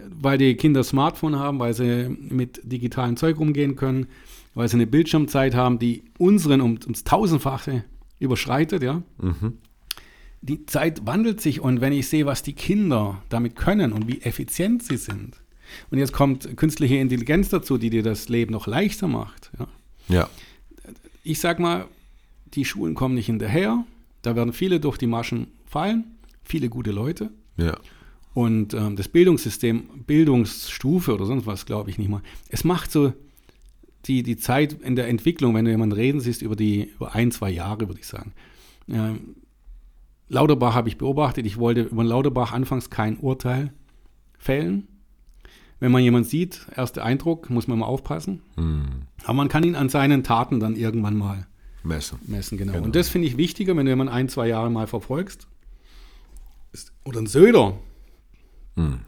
weil 0.09 0.39
die 0.39 0.57
Kinder 0.57 0.83
Smartphone 0.83 1.39
haben, 1.39 1.59
weil 1.59 1.75
sie 1.75 2.09
mit 2.09 2.61
digitalen 2.65 3.17
Zeug 3.17 3.39
umgehen 3.39 3.77
können, 3.77 4.07
weil 4.55 4.69
sie 4.69 4.77
eine 4.77 4.87
Bildschirmzeit 4.87 5.55
haben, 5.55 5.79
die 5.79 6.05
unseren 6.19 6.61
um, 6.61 6.79
ums 6.83 7.05
Tausendfache 7.05 7.85
überschreitet, 8.19 8.83
ja. 8.83 9.03
Mhm. 9.19 9.59
Die 10.43 10.67
Zeit 10.67 11.07
wandelt 11.07 11.41
sich 11.41 11.61
und 11.61 11.81
wenn 11.81 11.93
ich 11.93 12.09
sehe, 12.09 12.27
was 12.27 12.43
die 12.43 12.53
Kinder 12.53 13.23
damit 13.31 13.57
können 13.57 13.93
und 13.93 14.09
wie 14.09 14.21
effizient 14.21 14.83
sie 14.83 14.99
sind, 14.99 15.41
und 15.90 15.99
jetzt 15.99 16.12
kommt 16.12 16.57
künstliche 16.57 16.97
Intelligenz 16.97 17.49
dazu, 17.49 17.78
die 17.78 17.90
dir 17.90 18.02
das 18.02 18.28
Leben 18.28 18.52
noch 18.52 18.66
leichter 18.66 19.09
macht. 19.09 19.50
Ja. 19.59 19.66
ja. 20.09 20.28
Ich 21.23 21.40
sag 21.40 21.59
mal, 21.59 21.87
die 22.54 22.64
Schulen 22.64 22.95
kommen 22.95 23.14
nicht 23.14 23.26
hinterher, 23.26 23.85
da 24.23 24.37
werden 24.37 24.52
viele 24.52 24.81
durch 24.81 24.99
die 24.99 25.07
Maschen 25.07 25.49
fallen, 25.66 26.04
viele 26.45 26.69
gute 26.69 26.90
Leute. 26.90 27.31
Ja. 27.57 27.76
Und 28.35 28.75
ähm, 28.75 28.97
das 28.97 29.09
Bildungssystem, 29.09 29.85
Bildungsstufe 30.07 31.14
oder 31.14 31.25
sonst 31.25 31.47
was, 31.47 31.66
glaube 31.66 31.90
ich 31.90 31.99
nicht 31.99 32.09
mal. 32.09 32.23
Es 32.49 32.64
macht 32.64 32.90
so 32.90 33.12
die, 34.07 34.23
die 34.23 34.37
Zeit 34.37 34.73
in 34.73 34.97
der 34.97 35.09
Entwicklung, 35.09 35.54
wenn 35.54 35.64
du 35.64 35.71
jemanden 35.71 35.95
reden 35.95 36.21
siehst, 36.21 36.43
über 36.43 36.57
die 36.57 36.90
über 36.97 37.14
ein, 37.14 37.31
zwei 37.31 37.50
Jahre, 37.50 37.88
würde 37.88 38.00
ich 38.00 38.07
sagen. 38.07 38.33
Ähm, 38.88 39.37
Lauterbach 40.28 40.75
habe 40.75 40.88
ich 40.88 40.99
beobachtet. 40.99 41.47
Ich 41.47 41.59
wollte 41.59 41.83
über 41.83 42.04
Lauterbach 42.04 42.52
anfangs 42.52 42.90
kein 42.90 43.19
Urteil 43.19 43.73
fällen. 44.38 44.88
Wenn 45.81 45.93
man 45.93 46.02
jemanden 46.02 46.28
sieht, 46.28 46.66
erster 46.75 47.04
Eindruck, 47.04 47.50
muss 47.50 47.66
man 47.69 47.78
mal 47.78 47.87
aufpassen. 47.87 48.40
Hm. 48.57 48.85
Aber 49.25 49.35
man 49.35 49.49
kann 49.49 49.64
ihn 49.64 49.75
an 49.75 49.88
seinen 49.88 50.23
Taten 50.25 50.61
dann 50.61 50.76
irgendwann 50.76 51.16
mal 51.16 51.47
Messen. 51.83 52.19
messen. 52.26 52.57
Genau. 52.59 52.73
Genau. 52.73 52.85
Und 52.85 52.97
das 52.97 53.09
finde 53.09 53.28
ich 53.28 53.37
wichtiger, 53.37 53.76
wenn 53.76 53.85
du 53.87 53.93
jemanden 53.93 54.12
ein, 54.12 54.28
zwei 54.28 54.49
Jahre 54.49 54.71
mal 54.71 54.87
verfolgst. 54.87 55.47
Ist- 56.73 56.93
Oder 57.04 57.21
ein 57.21 57.26
Söder. 57.26 57.76
Hm. 58.76 59.00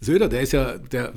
Söder, 0.00 0.28
der 0.28 0.40
ist 0.40 0.52
ja, 0.52 0.76
der, 0.78 1.12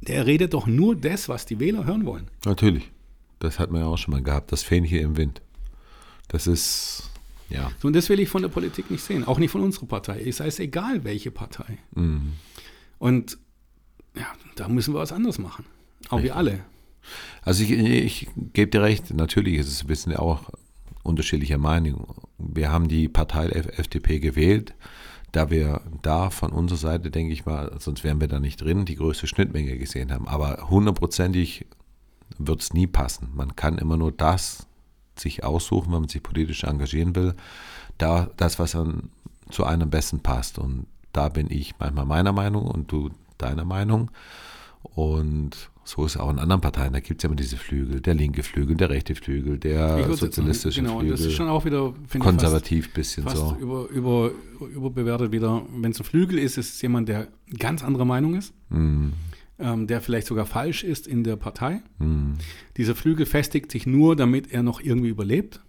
der 0.00 0.26
redet 0.26 0.54
doch 0.54 0.66
nur 0.66 0.96
das, 0.96 1.28
was 1.28 1.46
die 1.46 1.60
Wähler 1.60 1.84
hören 1.84 2.06
wollen. 2.06 2.28
Natürlich. 2.44 2.90
Das 3.38 3.58
hat 3.58 3.70
man 3.70 3.82
ja 3.82 3.86
auch 3.86 3.98
schon 3.98 4.12
mal 4.12 4.22
gehabt, 4.22 4.52
das 4.52 4.62
Fähnchen 4.62 4.98
im 5.00 5.16
Wind. 5.16 5.42
Das 6.28 6.46
ist, 6.46 7.10
ja. 7.50 7.70
So, 7.80 7.88
und 7.88 7.94
das 7.94 8.08
will 8.08 8.20
ich 8.20 8.28
von 8.28 8.42
der 8.42 8.48
Politik 8.48 8.90
nicht 8.90 9.02
sehen, 9.02 9.24
auch 9.24 9.38
nicht 9.38 9.50
von 9.50 9.60
unserer 9.62 9.86
Partei. 9.86 10.22
Es 10.22 10.38
sei 10.38 10.46
es 10.46 10.58
egal, 10.58 11.04
welche 11.04 11.30
Partei. 11.30 11.78
Mhm. 11.94 12.32
Und 13.02 13.36
ja, 14.14 14.28
da 14.54 14.68
müssen 14.68 14.94
wir 14.94 15.00
was 15.00 15.10
anderes 15.10 15.40
machen. 15.40 15.64
Auch 16.08 16.22
wir 16.22 16.36
alle. 16.36 16.60
Also 17.42 17.64
ich, 17.64 17.72
ich 17.72 18.28
gebe 18.52 18.70
dir 18.70 18.80
recht, 18.80 19.12
natürlich 19.12 19.56
ist 19.56 19.66
es 19.66 19.82
ein 19.82 19.88
bisschen 19.88 20.14
auch 20.14 20.50
unterschiedlicher 21.02 21.58
Meinung. 21.58 22.14
Wir 22.38 22.70
haben 22.70 22.86
die 22.86 23.08
Partei 23.08 23.46
FDP 23.48 24.20
gewählt, 24.20 24.76
da 25.32 25.50
wir 25.50 25.80
da 26.02 26.30
von 26.30 26.52
unserer 26.52 26.78
Seite, 26.78 27.10
denke 27.10 27.32
ich 27.32 27.44
mal, 27.44 27.74
sonst 27.80 28.04
wären 28.04 28.20
wir 28.20 28.28
da 28.28 28.38
nicht 28.38 28.60
drin, 28.60 28.84
die 28.84 28.94
größte 28.94 29.26
Schnittmenge 29.26 29.76
gesehen 29.78 30.12
haben. 30.12 30.28
Aber 30.28 30.70
hundertprozentig 30.70 31.66
wird 32.38 32.62
es 32.62 32.72
nie 32.72 32.86
passen. 32.86 33.30
Man 33.34 33.56
kann 33.56 33.78
immer 33.78 33.96
nur 33.96 34.12
das 34.12 34.68
sich 35.16 35.42
aussuchen, 35.42 35.92
wenn 35.92 36.02
man 36.02 36.08
sich 36.08 36.22
politisch 36.22 36.62
engagieren 36.62 37.16
will, 37.16 37.34
da 37.98 38.30
das, 38.36 38.60
was 38.60 38.72
dann 38.72 39.10
zu 39.50 39.64
einem 39.64 39.90
besten 39.90 40.20
passt. 40.20 40.60
Und 40.60 40.86
da 41.12 41.28
bin 41.28 41.50
ich 41.50 41.74
manchmal 41.78 42.06
meiner 42.06 42.32
Meinung 42.32 42.66
und 42.66 42.90
du 42.90 43.10
deiner 43.38 43.64
Meinung. 43.64 44.10
Und 44.82 45.70
so 45.84 46.04
ist 46.04 46.14
es 46.14 46.20
auch 46.20 46.30
in 46.30 46.38
anderen 46.38 46.60
Parteien. 46.60 46.92
Da 46.92 47.00
gibt 47.00 47.20
es 47.20 47.22
ja 47.22 47.28
immer 47.28 47.36
diese 47.36 47.56
Flügel, 47.56 48.00
der 48.00 48.14
linke 48.14 48.42
Flügel, 48.42 48.76
der 48.76 48.90
rechte 48.90 49.14
Flügel, 49.14 49.58
der 49.58 50.12
sozialistische 50.14 50.80
genau, 50.80 50.94
und 50.94 51.00
Flügel, 51.00 51.16
das 51.16 51.26
ist 51.26 51.34
schon 51.34 51.48
auch 51.48 51.64
wieder, 51.64 51.92
finde 51.92 52.18
ich, 52.18 52.22
konservativ 52.22 52.92
bisschen 52.92 53.24
fast, 53.24 53.38
fast 53.38 53.50
so. 53.50 53.56
über, 53.56 53.88
über, 53.88 54.30
überbewertet 54.74 55.32
wieder. 55.32 55.62
Wenn 55.74 55.90
es 55.90 56.00
ein 56.00 56.04
Flügel 56.04 56.38
ist, 56.38 56.56
ist 56.58 56.74
es 56.74 56.82
jemand, 56.82 57.08
der 57.08 57.28
ganz 57.58 57.82
anderer 57.82 58.04
Meinung 58.04 58.34
ist, 58.34 58.54
Mm, 58.70 59.08
ähm, 59.58 59.86
der 59.86 60.00
vielleicht 60.00 60.26
sogar 60.26 60.46
falsch 60.46 60.82
ist 60.82 61.06
in 61.06 61.24
der 61.24 61.36
Partei. 61.36 61.82
mm, 61.98 62.34
Dieser 62.76 62.94
Flügel 62.94 63.26
festigt 63.26 63.70
sich 63.70 63.86
nur, 63.86 64.16
damit 64.16 64.52
er 64.52 64.62
noch 64.62 64.80
irgendwie 64.80 65.10
überlebt. 65.10 65.60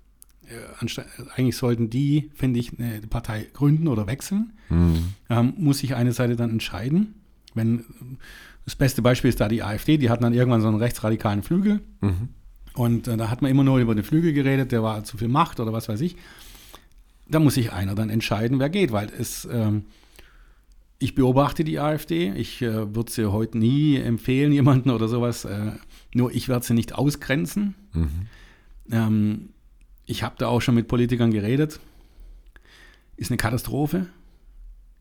Äh, 0.48 1.30
eigentlich 1.36 1.58
sollten 1.58 1.90
die, 1.90 2.32
finde 2.34 2.60
ich, 2.60 2.78
eine 2.80 3.02
Partei 3.08 3.48
gründen 3.54 3.88
oder 3.88 4.08
wechseln. 4.08 4.54
mm, 4.70 4.94
ähm, 5.30 5.54
muss 5.58 5.80
sich 5.80 5.96
eine 5.96 6.14
Seite 6.14 6.36
dann 6.36 6.50
entscheiden. 6.50 7.16
Wenn 7.54 7.86
das 8.66 8.76
beste 8.76 9.02
Beispiel 9.02 9.30
ist 9.30 9.40
da 9.40 9.48
die 9.48 9.64
AfD, 9.64 9.98
die 9.98 10.10
hatten 10.10 10.24
dann 10.24 10.34
irgendwann 10.34 10.62
so 10.62 10.68
einen 10.68 10.78
rechtsradikalen 10.78 11.44
Flügel 11.44 11.82
mhm. 12.02 12.30
und 12.74 13.08
äh, 13.08 13.18
da 13.18 13.30
hat 13.30 13.42
man 13.42 13.52
immer 13.52 13.64
nur 13.64 13.80
über 13.80 13.94
den 13.94 14.04
Flügel 14.04 14.34
geredet, 14.34 14.72
der 14.72 14.82
war 14.82 15.04
zu 15.04 15.18
viel 15.18 15.28
Macht 15.28 15.60
oder 15.60 15.74
was 15.74 15.90
weiß 15.90 16.02
ich. 16.02 16.16
Da 17.28 17.40
muss 17.40 17.56
sich 17.56 17.72
einer 17.72 17.96
dann 17.96 18.10
entscheiden, 18.10 18.60
wer 18.60 18.70
geht, 18.70 18.92
weil 18.92 19.10
es 19.18 19.48
ähm, 19.52 19.86
ich 21.04 21.16
beobachte 21.16 21.66
die 21.66 21.80
AfD, 21.80 22.32
ich 22.32 22.62
äh, 22.62 22.96
würde 22.96 23.12
sie 23.12 23.30
heute 23.32 23.58
nie 23.58 23.98
empfehlen, 23.98 24.52
jemanden 24.54 24.90
oder 24.90 25.08
sowas, 25.10 25.44
äh, 25.46 25.74
nur 26.14 26.34
ich 26.34 26.48
werde 26.48 26.66
sie 26.66 26.74
nicht 26.74 26.96
ausgrenzen. 26.96 27.76
Mhm. 27.92 28.10
Ähm, 28.90 29.50
ich 30.06 30.24
habe 30.24 30.36
da 30.38 30.48
auch 30.48 30.62
schon 30.62 30.76
mit 30.76 30.88
Politikern 30.88 31.32
geredet. 31.32 31.80
Ist 33.18 33.32
eine 33.32 33.38
Katastrophe. 33.38 34.08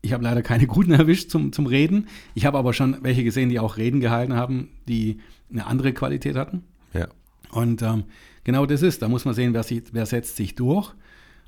Ich 0.01 0.13
habe 0.13 0.23
leider 0.23 0.41
keine 0.41 0.67
guten 0.67 0.91
erwischt 0.91 1.29
zum, 1.29 1.51
zum 1.51 1.65
Reden. 1.65 2.07
Ich 2.35 2.45
habe 2.45 2.57
aber 2.57 2.73
schon 2.73 2.97
welche 3.03 3.23
gesehen, 3.23 3.49
die 3.49 3.59
auch 3.59 3.77
Reden 3.77 3.99
gehalten 3.99 4.33
haben, 4.33 4.69
die 4.87 5.19
eine 5.51 5.65
andere 5.65 5.93
Qualität 5.93 6.35
hatten. 6.35 6.63
Ja. 6.93 7.07
Und 7.51 7.81
ähm, 7.81 8.05
genau 8.43 8.65
das 8.65 8.81
ist, 8.81 9.01
da 9.01 9.07
muss 9.07 9.25
man 9.25 9.33
sehen, 9.33 9.53
wer, 9.53 9.63
sich, 9.63 9.83
wer 9.91 10.05
setzt 10.05 10.35
sich 10.35 10.55
durch. 10.55 10.93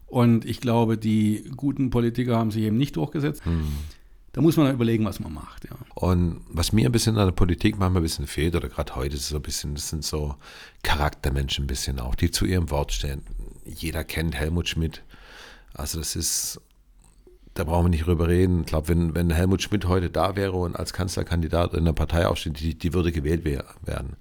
Und 0.07 0.45
ich 0.45 0.61
glaube, 0.61 0.97
die 0.97 1.51
guten 1.55 1.89
Politiker 1.89 2.37
haben 2.37 2.51
sich 2.51 2.63
eben 2.63 2.77
nicht 2.77 2.95
durchgesetzt. 2.95 3.41
Da 4.35 4.41
muss 4.41 4.57
man 4.57 4.65
dann 4.65 4.75
überlegen, 4.75 5.05
was 5.05 5.21
man 5.21 5.33
macht. 5.33 5.63
Ja. 5.63 5.77
Und 5.93 6.41
was 6.49 6.73
mir 6.73 6.87
ein 6.87 6.91
bisschen 6.91 7.17
an 7.17 7.25
der 7.25 7.31
Politik 7.31 7.79
manchmal 7.79 8.01
ein 8.01 8.03
bisschen 8.03 8.27
fehlt, 8.27 8.53
oder 8.53 8.67
gerade 8.67 8.93
heute 8.95 9.15
ist 9.15 9.21
es 9.21 9.29
so 9.29 9.37
ein 9.37 9.41
bisschen, 9.41 9.75
das 9.75 9.89
sind 9.89 10.03
so 10.03 10.35
Charaktermenschen 10.83 11.63
ein 11.63 11.67
bisschen 11.67 12.01
auch, 12.01 12.15
die 12.15 12.29
zu 12.31 12.45
ihrem 12.45 12.69
Wort 12.69 12.91
stehen. 12.91 13.21
Jeder 13.65 14.03
kennt 14.03 14.35
Helmut 14.35 14.69
Schmidt. 14.69 15.03
Also 15.73 15.99
das 15.99 16.15
ist, 16.15 16.61
da 17.53 17.63
brauchen 17.63 17.85
wir 17.85 17.89
nicht 17.89 18.05
drüber 18.05 18.27
reden. 18.27 18.61
Ich 18.61 18.67
glaube, 18.67 18.87
wenn, 18.89 19.15
wenn 19.15 19.29
Helmut 19.31 19.61
Schmidt 19.61 19.85
heute 19.87 20.09
da 20.09 20.35
wäre 20.35 20.53
und 20.53 20.75
als 20.75 20.93
Kanzlerkandidat 20.93 21.73
in 21.73 21.85
der 21.85 21.93
Partei 21.93 22.27
aufsteht, 22.27 22.59
die, 22.59 22.75
die 22.75 22.93
würde 22.93 23.11
gewählt 23.11 23.41
wer- 23.43 23.65
werden. 23.83 24.15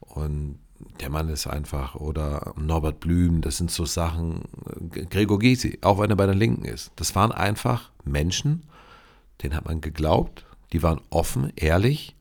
Und 0.00 0.58
der 1.00 1.10
Mann 1.10 1.28
ist 1.28 1.46
einfach, 1.46 1.94
oder 1.94 2.54
Norbert 2.56 3.00
Blüm, 3.00 3.40
das 3.40 3.56
sind 3.56 3.70
so 3.70 3.84
Sachen, 3.84 4.42
Gregor 4.90 5.38
Gysi, 5.38 5.78
auch 5.82 6.00
wenn 6.00 6.10
er 6.10 6.16
bei 6.16 6.26
den 6.26 6.38
Linken 6.38 6.64
ist. 6.64 6.90
Das 6.96 7.14
waren 7.14 7.32
einfach 7.32 7.90
Menschen, 8.04 8.64
denen 9.42 9.54
hat 9.54 9.64
man 9.64 9.80
geglaubt, 9.80 10.44
die 10.72 10.82
waren 10.82 11.00
offen, 11.10 11.52
ehrlich, 11.56 12.16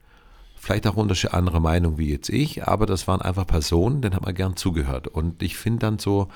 vielleicht 0.62 0.86
auch 0.86 0.96
unterschiedliche 0.96 1.36
andere 1.36 1.60
Meinung 1.60 1.98
wie 1.98 2.12
jetzt 2.12 2.30
ich, 2.30 2.68
aber 2.68 2.86
das 2.86 3.08
waren 3.08 3.20
einfach 3.20 3.48
Personen, 3.48 4.03
denen 4.03 4.15
hat 4.15 4.22
man 4.22 4.36
gern 4.36 4.56
zugehört. 4.56 5.08
Und 5.08 5.41
ich 5.41 5.58
finde 5.58 5.80
dann 5.80 5.98
so, 5.98 6.27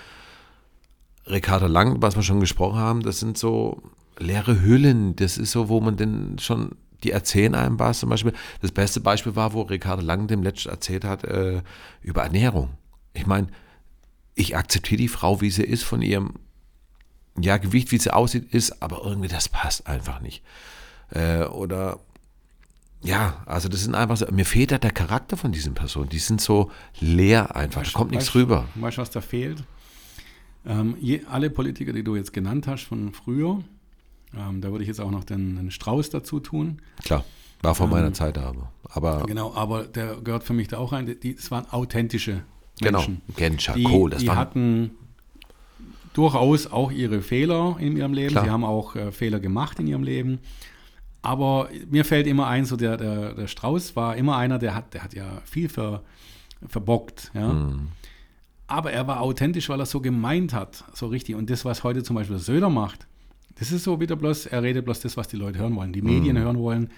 Ricardo 1.28 1.68
Lang, 1.68 2.02
was 2.02 2.16
wir 2.16 2.24
schon 2.24 2.40
gesprochen 2.40 2.80
haben, 2.80 3.04
das 3.04 3.20
sind 3.20 3.38
so 3.38 3.84
leere 4.18 4.62
Hüllen. 4.62 5.16
Das 5.16 5.38
ist 5.38 5.52
so, 5.52 5.70
wo 5.70 5.80
man 5.80 5.96
denn 5.96 6.38
schon, 6.40 6.72
die 7.04 7.12
erzählen 7.12 7.54
einem 7.54 7.78
was. 7.78 8.00
Zum 8.00 8.10
Beispiel, 8.10 8.34
das 8.62 8.72
beste 8.72 9.00
Beispiel 9.00 9.36
war, 9.36 9.54
wo 9.54 9.62
Ricardo 9.62 10.02
Lang 10.02 10.28
dem 10.28 10.42
letzten 10.42 10.70
erzählt 10.70 11.06
hat 11.06 11.24
äh, 11.24 11.62
über 12.02 12.24
Ernährung. 12.24 12.72
Ich 13.14 13.28
meine, 13.28 13.48
ich 14.34 14.58
akzeptiere 14.58 15.02
die 15.02 15.08
Frau, 15.08 15.40
wie 15.40 15.52
sie 15.52 15.64
ist, 15.64 15.84
von 15.84 16.02
ihrem 16.02 16.34
ja, 17.40 17.58
Gewicht, 17.58 17.92
wie 17.92 18.00
sie 18.00 18.14
aussieht, 18.14 18.52
ist, 18.54 18.82
aber 18.82 19.02
irgendwie 19.04 19.28
das 19.28 19.50
passt 19.50 19.86
einfach 19.86 20.20
nicht. 20.20 20.44
Äh, 21.12 21.44
oder 21.44 22.00
ja, 23.06 23.42
also 23.46 23.70
das 23.70 23.82
sind 23.84 23.96
einfach 23.96 24.18
so, 24.18 24.26
mir 24.32 24.46
fehlt 24.46 24.72
da 24.72 24.78
der 24.78 24.92
Charakter 24.92 25.38
von 25.38 25.52
diesen 25.52 25.74
Personen. 25.74 26.10
Die 26.10 26.20
sind 26.20 26.42
so 26.42 26.72
leer 27.00 27.56
einfach, 27.56 27.84
da 27.84 27.90
kommt 27.92 28.12
nichts 28.12 28.30
Weißt- 28.30 28.36
rüber. 28.36 28.66
Weißt 28.76 28.98
du, 28.98 29.02
was 29.02 29.12
da 29.12 29.22
fehlt? 29.22 29.64
Ähm, 30.66 30.96
je, 31.00 31.22
alle 31.30 31.50
Politiker, 31.50 31.94
die 31.94 32.04
du 32.04 32.16
jetzt 32.16 32.34
genannt 32.34 32.68
hast 32.68 32.84
von 32.84 33.14
früher, 33.14 33.62
ähm, 34.36 34.62
da 34.62 34.72
würde 34.72 34.84
ich 34.84 34.88
jetzt 34.88 35.00
auch 35.00 35.12
noch 35.12 35.24
den, 35.24 35.56
den 35.56 35.72
Strauß 35.72 36.10
dazu 36.10 36.40
tun. 36.40 36.82
Klar, 37.04 37.24
war 37.62 37.76
vor 37.76 37.88
meiner 37.88 38.14
Zeit 38.14 38.38
aber. 38.38 38.72
Aber 38.90 39.24
Genau, 39.28 39.54
aber 39.54 39.84
der 39.84 40.16
gehört 40.22 40.44
für 40.44 40.54
mich 40.54 40.68
da 40.68 40.78
auch 40.80 40.92
rein. 40.92 41.06
Die, 41.22 41.36
das 41.36 41.52
waren 41.52 41.66
authentische 41.72 42.44
genau, 42.82 43.00
Menschen. 43.00 43.22
Genscher, 43.36 43.74
Die, 43.76 43.84
Kohl, 43.84 44.10
das 44.10 44.22
die 44.22 44.28
war 44.28 44.36
hatten 44.38 44.92
durchaus 46.14 46.68
auch 46.68 46.92
ihre 46.92 47.22
Fehler 47.22 47.76
in 47.80 47.98
ihrem 47.98 48.14
Leben. 48.14 48.30
Klar. 48.32 48.46
Sie 48.46 48.50
haben 48.50 48.64
auch 48.64 48.96
äh, 48.96 49.12
Fehler 49.12 49.40
gemacht 49.40 49.80
in 49.80 49.88
ihrem 49.88 50.04
Leben. 50.04 50.40
Aber 51.26 51.70
mir 51.90 52.06
fällt 52.06 52.28
immer 52.28 52.48
ein, 52.48 52.66
so 52.66 52.76
der, 52.76 52.98
der, 52.98 53.34
der 53.34 53.48
Strauß 53.48 53.96
war 53.96 54.16
immer 54.16 54.38
einer, 54.38 54.60
der 54.60 54.76
hat, 54.76 54.94
der 54.94 55.04
hat 55.04 55.14
ja 55.16 55.42
viel 55.44 55.70
ver, 55.70 56.04
verbockt. 56.68 57.32
Ja? 57.34 57.52
Mhm. 57.52 57.88
Aber 58.68 58.92
er 58.92 59.08
war 59.08 59.22
authentisch, 59.22 59.70
weil 59.70 59.80
er 59.80 59.86
so 59.86 60.02
gemeint 60.02 60.54
hat, 60.54 60.84
so 60.94 61.08
richtig. 61.08 61.36
Und 61.36 61.50
das, 61.50 61.66
was 61.66 61.84
heute 61.84 62.04
zum 62.04 62.16
Beispiel 62.16 62.38
Söder 62.38 62.70
macht, 62.70 63.08
das 63.58 63.72
ist 63.72 63.84
so 63.84 64.00
wieder 64.00 64.16
bloß, 64.16 64.46
er 64.48 64.62
redet 64.64 64.86
bloß 64.86 65.00
das, 65.00 65.18
was 65.18 65.28
die 65.28 65.38
Leute 65.38 65.60
hören 65.60 65.76
wollen, 65.76 65.94
die 65.94 66.02
Medien 66.02 66.38
hören 66.38 66.58
wollen, 66.60 66.90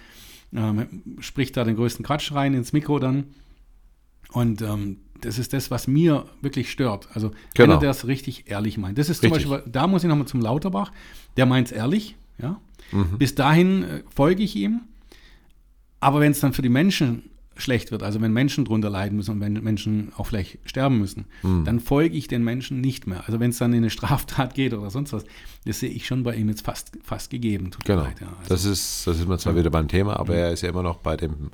ähm, 0.54 1.02
spricht 1.20 1.56
da 1.56 1.64
den 1.64 1.76
größten 1.76 2.04
Quatsch 2.04 2.32
rein 2.32 2.52
ins 2.54 2.72
Mikro 2.72 2.98
dann. 2.98 3.24
Und 4.32 4.60
ähm, 4.60 4.98
das 5.20 5.38
ist 5.38 5.52
das, 5.52 5.70
was 5.70 5.86
mir 5.86 6.26
wirklich 6.42 6.70
stört. 6.70 7.08
Also 7.14 7.30
wenn 7.54 7.66
Genau. 7.66 7.74
er 7.74 7.80
das 7.80 8.06
richtig 8.06 8.50
ehrlich 8.50 8.76
meint. 8.76 8.98
Das 8.98 9.08
ist 9.08 9.22
zum 9.22 9.32
Richtig. 9.32 9.50
Beispiel, 9.50 9.72
da 9.72 9.86
muss 9.86 10.02
ich 10.04 10.08
nochmal 10.08 10.26
zum 10.26 10.40
Lauterbach, 10.40 10.92
der 11.36 11.46
meint 11.46 11.68
es 11.68 11.72
ehrlich, 11.72 12.16
ja. 12.40 12.60
Mhm. 12.92 13.18
Bis 13.18 13.34
dahin 13.34 13.82
äh, 13.84 14.02
folge 14.14 14.42
ich 14.42 14.56
ihm. 14.56 14.80
Aber 16.00 16.20
wenn 16.20 16.32
es 16.32 16.40
dann 16.40 16.52
für 16.52 16.62
die 16.62 16.68
Menschen 16.68 17.30
schlecht 17.56 17.90
wird, 17.90 18.04
also 18.04 18.20
wenn 18.20 18.32
Menschen 18.32 18.64
drunter 18.64 18.88
leiden 18.88 19.16
müssen 19.16 19.32
und 19.32 19.40
wenn 19.40 19.54
Menschen 19.54 20.12
auch 20.16 20.26
vielleicht 20.26 20.58
sterben 20.64 20.98
müssen, 20.98 21.24
Mhm. 21.42 21.64
dann 21.64 21.80
folge 21.80 22.16
ich 22.16 22.28
den 22.28 22.44
Menschen 22.44 22.80
nicht 22.80 23.08
mehr. 23.08 23.24
Also 23.26 23.40
wenn 23.40 23.50
es 23.50 23.58
dann 23.58 23.72
in 23.72 23.78
eine 23.78 23.90
Straftat 23.90 24.54
geht 24.54 24.74
oder 24.74 24.90
sonst 24.90 25.12
was, 25.12 25.24
das 25.64 25.80
sehe 25.80 25.90
ich 25.90 26.06
schon 26.06 26.22
bei 26.22 26.36
ihm 26.36 26.48
jetzt 26.48 26.64
fast, 26.64 26.92
fast 27.02 27.30
gegeben. 27.30 27.70
Genau. 27.84 28.02
leid, 28.02 28.20
ja. 28.20 28.28
also, 28.38 28.48
das 28.48 28.64
ist, 28.64 29.06
das 29.08 29.18
ist 29.18 29.26
mir 29.26 29.38
zwar 29.38 29.56
wieder 29.56 29.70
beim 29.70 29.88
Thema, 29.88 30.18
aber 30.20 30.36
er 30.36 30.52
ist 30.52 30.62
ja 30.62 30.68
immer 30.68 30.84
noch 30.84 30.98
bei 30.98 31.16
dem, 31.16 31.50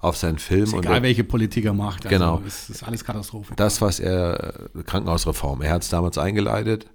auf 0.00 0.16
seinen 0.16 0.38
Film. 0.38 0.64
ist 0.64 0.72
und 0.74 0.84
egal, 0.84 1.02
welche 1.02 1.22
Politik 1.24 1.64
er 1.64 1.72
macht. 1.74 2.04
Also 2.06 2.08
Genau. 2.18 2.42
Es 2.44 2.68
ist 2.68 2.82
alles 2.82 3.04
Katastrophe. 3.04 3.54
das, 3.56 3.80
was 3.80 4.00
er, 4.00 4.68
Krankenhausreform, 4.84 5.62
er 5.62 5.72
hat 5.74 5.82
es 5.84 5.88
damals 5.90 6.18
eingeleitet, 6.18 6.86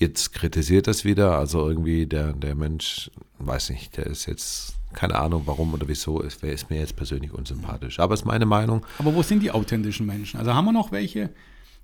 jetzt 0.00 0.32
kritisiert 0.32 0.86
das 0.86 1.04
wieder, 1.04 1.38
also 1.38 1.68
irgendwie 1.68 2.06
der, 2.06 2.32
der 2.32 2.54
Mensch, 2.54 3.10
weiß 3.38 3.70
nicht, 3.70 3.96
der 3.96 4.06
ist 4.06 4.26
jetzt 4.26 4.74
Keine 4.92 5.14
Ahnung, 5.14 5.42
warum 5.46 5.72
oder 5.72 5.86
wieso, 5.86 6.20
ist, 6.20 6.42
ist 6.42 6.68
mir 6.68 6.80
jetzt 6.80 6.96
persönlich 6.96 7.32
unsympathisch. 7.32 8.00
Aber 8.00 8.14
ist 8.14 8.24
meine 8.24 8.46
Meinung. 8.46 8.84
Aber 8.98 9.14
wo 9.14 9.22
sind 9.22 9.40
die 9.40 9.52
authentischen 9.52 10.04
Menschen? 10.04 10.40
Also 10.40 10.52
haben 10.52 10.64
wir 10.64 10.72
noch 10.72 10.90
welche, 10.90 11.30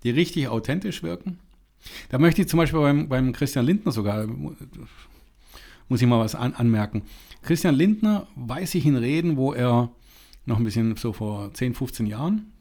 die 0.03 0.11
richtig 0.11 0.49
authentisch 0.49 1.05
wirken? 1.05 1.39
Da 2.09 2.19
möchte 2.19 2.43
ich 2.43 2.49
zum 2.49 2.59
Beispiel 2.59 2.81
beim, 2.81 3.09
beim 3.09 3.33
Christian 3.33 3.65
Lindner 3.65 3.93
sogar, 3.93 4.27
muss 5.89 6.03
ich 6.03 6.09
mal 6.09 6.19
was 6.19 6.35
an, 6.35 6.55
anmerken. 6.55 7.03
Christian 7.43 7.77
Lindner 7.77 8.27
weiß 8.35 8.75
ich 8.75 8.87
in 8.87 8.97
Reden, 8.97 9.37
wo 9.37 9.53
er 9.53 9.91
noch 10.45 10.57
ein 10.57 10.65
bisschen 10.65 10.97
so 10.97 11.13
vor 11.13 11.55
10, 11.55 11.75
15 11.75 12.07
Jahren, 12.07 12.53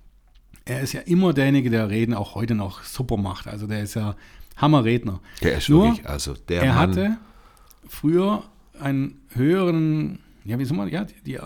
er 0.66 0.82
ist 0.82 0.94
ja 0.94 1.02
immer 1.02 1.34
derjenige, 1.34 1.70
der 1.70 1.90
Reden 1.90 2.14
auch 2.14 2.36
heute 2.36 2.56
noch 2.56 2.84
super 2.84 3.18
macht. 3.18 3.48
Also 3.48 3.68
der 3.68 3.84
ist 3.84 3.96
ja 3.96 4.16
Hammerredner. 4.58 5.20
Der 5.42 5.58
ist 5.58 5.70
Nur, 5.70 5.86
wirklich, 5.86 6.08
also 6.08 6.34
der 6.34 6.64
er 6.64 6.74
Mann, 6.74 6.90
hatte 6.90 7.18
früher 7.88 8.44
einen 8.80 9.22
höheren, 9.30 10.20
ja, 10.44 10.60
wie 10.60 10.66
soll 10.66 10.78
man, 10.78 10.90
ja, 10.90 11.06
die, 11.06 11.40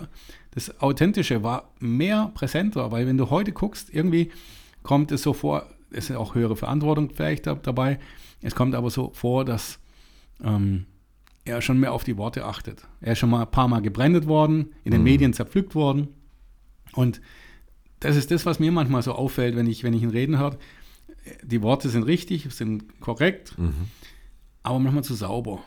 das 0.51 0.81
Authentische 0.81 1.43
war 1.43 1.71
mehr 1.79 2.31
präsenter, 2.33 2.91
weil 2.91 3.07
wenn 3.07 3.17
du 3.17 3.29
heute 3.29 3.51
guckst, 3.51 3.93
irgendwie 3.93 4.31
kommt 4.83 5.11
es 5.11 5.23
so 5.23 5.33
vor, 5.33 5.67
es 5.91 6.09
ist 6.09 6.15
auch 6.15 6.35
höhere 6.35 6.55
Verantwortung 6.55 7.11
vielleicht 7.13 7.47
da, 7.47 7.55
dabei, 7.55 7.99
es 8.41 8.55
kommt 8.55 8.75
aber 8.75 8.89
so 8.89 9.11
vor, 9.13 9.45
dass 9.45 9.79
ähm, 10.43 10.85
er 11.45 11.61
schon 11.61 11.79
mehr 11.79 11.93
auf 11.93 12.03
die 12.03 12.17
Worte 12.17 12.45
achtet. 12.45 12.87
Er 13.01 13.13
ist 13.13 13.19
schon 13.19 13.29
mal 13.29 13.41
ein 13.41 13.51
paar 13.51 13.67
Mal 13.67 13.81
gebrandet 13.81 14.27
worden, 14.27 14.73
in 14.83 14.91
den 14.91 15.03
Medien 15.03 15.33
zerpflückt 15.33 15.75
worden 15.75 16.09
und 16.93 17.21
das 17.99 18.15
ist 18.15 18.31
das, 18.31 18.45
was 18.45 18.59
mir 18.59 18.71
manchmal 18.71 19.01
so 19.01 19.13
auffällt, 19.13 19.55
wenn 19.55 19.67
ich, 19.67 19.83
wenn 19.83 19.93
ich 19.93 20.03
ihn 20.03 20.09
reden 20.09 20.37
höre. 20.39 20.57
Die 21.43 21.61
Worte 21.61 21.89
sind 21.89 22.03
richtig, 22.03 22.47
sind 22.53 22.99
korrekt, 23.01 23.53
aber 24.63 24.79
manchmal 24.79 25.03
zu 25.03 25.13
sauber. 25.15 25.59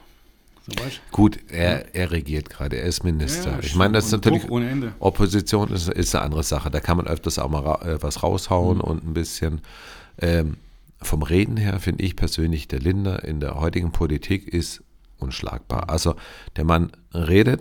So, 0.64 0.72
gut, 1.10 1.38
er, 1.48 1.92
er 1.92 2.12
regiert 2.12 2.48
gerade, 2.48 2.76
er 2.76 2.84
ist 2.84 3.02
Minister. 3.02 3.50
Ja, 3.52 3.58
ich 3.60 3.74
meine, 3.74 3.94
das 3.94 4.06
ist 4.06 4.12
natürlich. 4.12 4.44
Opposition 5.00 5.72
ist, 5.72 5.88
ist 5.88 6.14
eine 6.14 6.24
andere 6.24 6.44
Sache. 6.44 6.70
Da 6.70 6.78
kann 6.78 6.96
man 6.98 7.08
öfters 7.08 7.40
auch 7.40 7.48
mal 7.50 7.60
ra 7.62 7.82
äh, 7.84 8.02
was 8.02 8.22
raushauen 8.22 8.78
Mhm. 8.78 8.84
und 8.84 9.04
ein 9.04 9.14
bisschen. 9.14 9.60
Ähm, 10.20 10.56
vom 11.00 11.22
Reden 11.24 11.56
her 11.56 11.80
finde 11.80 12.04
ich 12.04 12.14
persönlich, 12.14 12.68
der 12.68 12.78
Linder 12.78 13.24
in 13.24 13.40
der 13.40 13.56
heutigen 13.58 13.90
Politik 13.90 14.46
ist 14.46 14.84
unschlagbar. 15.22 15.88
Also 15.88 16.14
der 16.56 16.64
Mann 16.64 16.90
redet, 17.14 17.60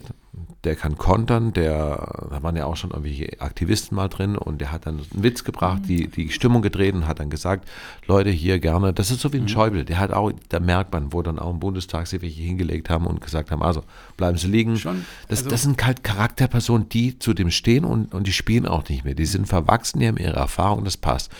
der 0.63 0.75
kann 0.75 0.97
kontern, 0.97 1.51
der, 1.53 2.27
da 2.29 2.41
waren 2.43 2.55
ja 2.55 2.65
auch 2.65 2.75
schon 2.77 2.91
irgendwelche 2.91 3.41
Aktivisten 3.41 3.95
mal 3.95 4.07
drin 4.07 4.37
und 4.37 4.61
der 4.61 4.71
hat 4.71 4.85
dann 4.85 4.99
einen 5.13 5.23
Witz 5.23 5.43
gebracht, 5.43 5.81
die, 5.87 6.07
die 6.07 6.29
Stimmung 6.29 6.61
gedreht 6.61 6.93
und 6.93 7.07
hat 7.07 7.19
dann 7.19 7.29
gesagt, 7.29 7.67
Leute 8.05 8.29
hier 8.29 8.59
gerne, 8.59 8.93
das 8.93 9.11
ist 9.11 9.21
so 9.21 9.33
wie 9.33 9.37
Mhm. 9.37 9.45
ein 9.45 9.49
Schäuble, 9.49 9.83
der 9.85 9.99
hat 9.99 10.11
auch, 10.11 10.31
da 10.49 10.59
merkt 10.59 10.93
man, 10.93 11.11
wo 11.11 11.21
dann 11.21 11.39
auch 11.39 11.49
im 11.51 11.59
Bundestag 11.59 12.07
sich 12.07 12.21
welche 12.21 12.41
hingelegt 12.41 12.89
haben 12.89 13.07
und 13.07 13.19
gesagt 13.21 13.51
haben, 13.51 13.61
also 13.63 13.83
bleiben 14.17 14.37
Sie 14.37 14.47
liegen. 14.47 14.77
Schon, 14.77 15.05
das, 15.27 15.39
also- 15.39 15.49
das 15.49 15.63
sind 15.63 15.83
halt 15.85 16.03
Charakterpersonen, 16.03 16.87
die 16.89 17.17
zu 17.19 17.33
dem 17.33 17.51
stehen 17.51 17.83
und, 17.83 18.13
und 18.13 18.27
die 18.27 18.33
spielen 18.33 18.67
auch 18.67 18.87
nicht 18.87 19.03
mehr. 19.03 19.15
Die 19.15 19.25
sind 19.25 19.47
verwachsen, 19.47 19.99
die 19.99 20.07
haben 20.07 20.17
ihre 20.17 20.35
Erfahrung, 20.37 20.85
das 20.85 20.95
passt. 20.95 21.31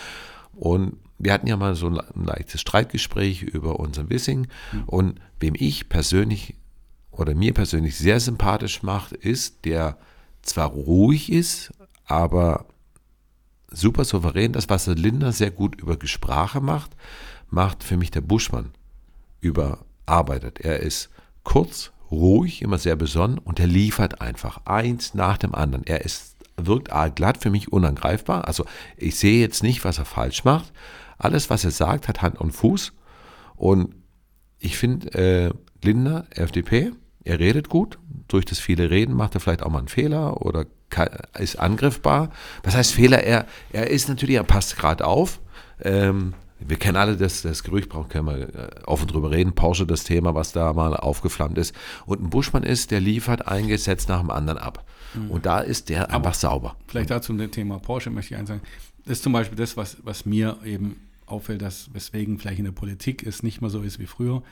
Und 0.54 0.96
wir 1.22 1.32
hatten 1.32 1.46
ja 1.46 1.56
mal 1.56 1.76
so 1.76 1.86
ein 1.86 2.00
leichtes 2.24 2.60
Streitgespräch 2.60 3.42
über 3.42 3.78
unseren 3.78 4.10
Wissing. 4.10 4.48
Und 4.86 5.20
wem 5.38 5.54
ich 5.56 5.88
persönlich 5.88 6.56
oder 7.12 7.34
mir 7.34 7.54
persönlich 7.54 7.96
sehr 7.96 8.18
sympathisch 8.18 8.82
macht, 8.82 9.12
ist, 9.12 9.64
der 9.64 9.98
zwar 10.42 10.70
ruhig 10.70 11.30
ist, 11.30 11.72
aber 12.04 12.66
super 13.70 14.04
souverän. 14.04 14.52
Das, 14.52 14.68
was 14.68 14.86
der 14.86 14.96
Linder 14.96 15.30
sehr 15.30 15.52
gut 15.52 15.80
über 15.80 15.96
Sprache 16.02 16.60
macht, 16.60 16.90
macht 17.50 17.84
für 17.84 17.96
mich 17.96 18.10
der 18.10 18.20
Buschmann 18.20 18.72
überarbeitet. 19.40 20.58
Er 20.58 20.80
ist 20.80 21.08
kurz, 21.44 21.92
ruhig, 22.10 22.62
immer 22.62 22.78
sehr 22.78 22.96
besonnen 22.96 23.38
und 23.38 23.60
er 23.60 23.68
liefert 23.68 24.20
einfach 24.20 24.66
eins 24.66 25.14
nach 25.14 25.38
dem 25.38 25.54
anderen. 25.54 25.86
Er 25.86 26.04
ist, 26.04 26.36
wirkt 26.56 26.90
glatt 27.14 27.38
für 27.38 27.50
mich 27.50 27.72
unangreifbar. 27.72 28.48
Also 28.48 28.66
ich 28.96 29.16
sehe 29.16 29.40
jetzt 29.40 29.62
nicht, 29.62 29.84
was 29.84 29.98
er 29.98 30.04
falsch 30.04 30.42
macht. 30.42 30.72
Alles, 31.22 31.50
was 31.50 31.64
er 31.64 31.70
sagt, 31.70 32.08
hat 32.08 32.22
Hand 32.22 32.40
und 32.40 32.52
Fuß. 32.52 32.92
Und 33.56 33.94
ich 34.58 34.76
finde, 34.76 35.12
äh, 35.14 35.50
Lindner, 35.84 36.26
FDP, 36.30 36.92
er 37.24 37.38
redet 37.38 37.68
gut. 37.68 37.98
Durch 38.28 38.44
das 38.44 38.58
viele 38.58 38.90
Reden 38.90 39.14
macht 39.14 39.34
er 39.34 39.40
vielleicht 39.40 39.62
auch 39.62 39.70
mal 39.70 39.78
einen 39.78 39.88
Fehler 39.88 40.42
oder 40.44 40.66
ka- 40.90 41.10
ist 41.38 41.58
angriffbar. 41.58 42.30
Was 42.62 42.74
heißt 42.74 42.92
Fehler? 42.94 43.22
Er, 43.22 43.46
er 43.72 43.90
ist 43.90 44.08
natürlich, 44.08 44.36
er 44.36 44.44
passt 44.44 44.76
gerade 44.76 45.04
auf. 45.06 45.40
Ähm, 45.80 46.34
wir 46.64 46.76
kennen 46.78 46.96
alle 46.96 47.16
das, 47.16 47.42
das 47.42 47.64
Gerücht, 47.64 47.88
brauchen 47.88 48.08
können 48.08 48.26
wir 48.28 48.38
äh, 48.54 48.68
offen 48.86 49.08
drüber 49.08 49.30
reden. 49.32 49.52
Porsche, 49.52 49.84
das 49.86 50.04
Thema, 50.04 50.34
was 50.34 50.52
da 50.52 50.72
mal 50.72 50.96
aufgeflammt 50.96 51.58
ist. 51.58 51.74
Und 52.06 52.22
ein 52.22 52.30
Buschmann 52.30 52.62
ist, 52.62 52.90
der 52.92 53.00
liefert 53.00 53.48
ein 53.48 53.66
Gesetz 53.68 54.06
nach 54.08 54.20
dem 54.20 54.30
anderen 54.30 54.58
ab. 54.58 54.84
Und 55.28 55.44
da 55.44 55.58
ist 55.60 55.88
der 55.90 56.10
einfach 56.10 56.32
sauber. 56.34 56.74
Vielleicht 56.86 57.10
dazu 57.10 57.32
ein 57.34 57.50
Thema 57.50 57.78
Porsche 57.78 58.08
möchte 58.10 58.32
ich 58.34 58.40
eins 58.40 58.48
sagen. 58.48 58.62
Das 59.04 59.18
ist 59.18 59.22
zum 59.24 59.32
Beispiel 59.34 59.58
das, 59.58 59.76
was, 59.76 59.98
was 60.04 60.24
mir 60.24 60.56
eben 60.64 60.96
auffällt, 61.32 61.62
dass 61.62 61.92
weswegen 61.94 62.38
vielleicht 62.38 62.58
in 62.58 62.64
der 62.64 62.72
Politik 62.72 63.26
es 63.26 63.42
nicht 63.42 63.60
mehr 63.60 63.70
so 63.70 63.82
ist 63.82 63.98
wie 63.98 64.06
früher. 64.06 64.42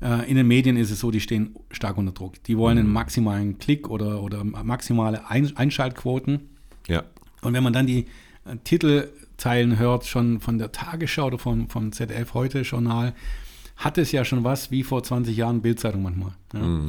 Äh, 0.00 0.30
in 0.30 0.36
den 0.36 0.46
Medien 0.46 0.76
ist 0.76 0.90
es 0.90 1.00
so, 1.00 1.10
die 1.10 1.20
stehen 1.20 1.56
stark 1.70 1.96
unter 1.96 2.12
Druck. 2.12 2.42
Die 2.44 2.58
wollen 2.58 2.78
einen 2.78 2.92
maximalen 2.92 3.58
Klick 3.58 3.88
oder, 3.88 4.22
oder 4.22 4.44
maximale 4.44 5.28
Ein 5.28 5.56
Einschaltquoten. 5.56 6.48
Ja. 6.86 7.04
Und 7.42 7.54
wenn 7.54 7.62
man 7.62 7.72
dann 7.72 7.86
die 7.86 8.06
äh, 8.44 8.56
Titelzeilen 8.64 9.78
hört, 9.78 10.04
schon 10.06 10.40
von 10.40 10.58
der 10.58 10.72
Tagesschau 10.72 11.26
oder 11.26 11.38
vom, 11.38 11.68
vom 11.68 11.92
ZDF 11.92 12.34
heute 12.34 12.60
Journal, 12.60 13.14
hat 13.76 13.98
es 13.98 14.12
ja 14.12 14.24
schon 14.24 14.44
was 14.44 14.70
wie 14.70 14.82
vor 14.82 15.02
20 15.02 15.36
Jahren 15.36 15.60
Bildzeitung 15.60 16.02
manchmal. 16.02 16.32
Ja. 16.54 16.80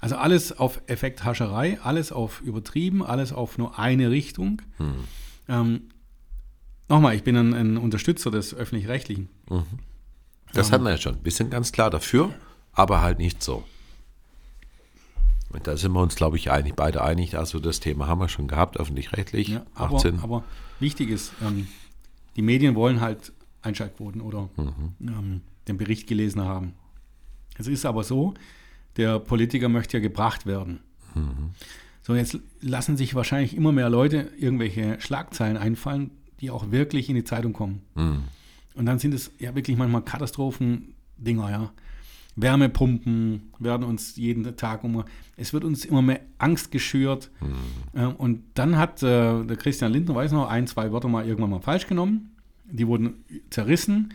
Also 0.00 0.16
alles 0.16 0.58
auf 0.58 0.82
Effekthascherei, 0.86 1.78
alles 1.82 2.12
auf 2.12 2.40
übertrieben, 2.42 3.02
alles 3.02 3.32
auf 3.32 3.58
nur 3.58 3.78
eine 3.78 4.10
Richtung. 4.10 4.60
Ähm, 5.48 5.82
Nochmal, 6.88 7.14
ich 7.14 7.22
bin 7.22 7.36
ein, 7.36 7.54
ein 7.54 7.76
Unterstützer 7.76 8.30
des 8.30 8.54
Öffentlich-Rechtlichen. 8.54 9.28
Das 10.52 10.70
hatten 10.70 10.84
wir 10.84 10.90
ja 10.90 10.98
schon. 10.98 11.16
Wir 11.22 11.32
sind 11.32 11.50
ganz 11.50 11.72
klar 11.72 11.90
dafür, 11.90 12.32
aber 12.72 13.00
halt 13.00 13.18
nicht 13.18 13.42
so. 13.42 13.64
Und 15.50 15.66
da 15.66 15.76
sind 15.76 15.92
wir 15.92 16.00
uns, 16.00 16.16
glaube 16.16 16.36
ich, 16.36 16.50
einig, 16.50 16.74
beide 16.74 17.02
einig. 17.02 17.38
Also 17.38 17.60
das 17.60 17.80
Thema 17.80 18.06
haben 18.06 18.20
wir 18.20 18.28
schon 18.28 18.48
gehabt, 18.48 18.78
öffentlich-rechtlich. 18.78 19.48
Ja, 19.48 19.64
aber, 19.74 19.96
18. 19.96 20.18
aber 20.20 20.44
wichtig 20.80 21.10
ist, 21.10 21.32
ähm, 21.42 21.68
die 22.36 22.42
Medien 22.42 22.74
wollen 22.74 23.00
halt 23.00 23.32
Einschaltquoten 23.62 24.20
oder 24.20 24.48
ähm, 24.58 25.40
den 25.68 25.76
Bericht 25.76 26.06
gelesen 26.06 26.42
haben. 26.42 26.74
Es 27.56 27.68
ist 27.68 27.86
aber 27.86 28.02
so, 28.02 28.34
der 28.96 29.20
Politiker 29.20 29.68
möchte 29.68 29.96
ja 29.96 30.02
gebracht 30.02 30.44
werden. 30.44 30.80
So, 32.02 32.14
jetzt 32.14 32.38
lassen 32.60 32.96
sich 32.96 33.14
wahrscheinlich 33.14 33.56
immer 33.56 33.70
mehr 33.70 33.88
Leute 33.88 34.32
irgendwelche 34.36 35.00
Schlagzeilen 35.00 35.56
einfallen, 35.56 36.10
die 36.44 36.50
auch 36.50 36.70
wirklich 36.70 37.08
in 37.08 37.14
die 37.14 37.24
Zeitung 37.24 37.54
kommen. 37.54 37.80
Und 38.74 38.86
dann 38.86 38.98
sind 38.98 39.14
es 39.14 39.32
ja 39.38 39.54
wirklich 39.54 39.76
manchmal 39.78 40.02
Katastrophen-Dinger, 40.02 41.50
ja. 41.50 41.72
Wärmepumpen 42.36 43.52
werden 43.60 43.84
uns 43.86 44.16
jeden 44.16 44.56
Tag 44.56 44.82
um. 44.82 45.04
Es 45.36 45.52
wird 45.52 45.64
uns 45.64 45.84
immer 45.84 46.02
mehr 46.02 46.20
Angst 46.38 46.70
geschürt. 46.72 47.30
Äh, 47.94 48.06
und 48.06 48.42
dann 48.54 48.76
hat 48.76 49.02
äh, 49.04 49.44
der 49.44 49.56
Christian 49.56 49.92
Lindner, 49.92 50.16
weiß 50.16 50.32
noch, 50.32 50.48
ein, 50.48 50.66
zwei 50.66 50.90
Wörter 50.90 51.08
mal 51.08 51.26
irgendwann 51.26 51.50
mal 51.50 51.60
falsch 51.60 51.86
genommen. 51.86 52.34
Die 52.64 52.88
wurden 52.88 53.24
zerrissen. 53.50 54.12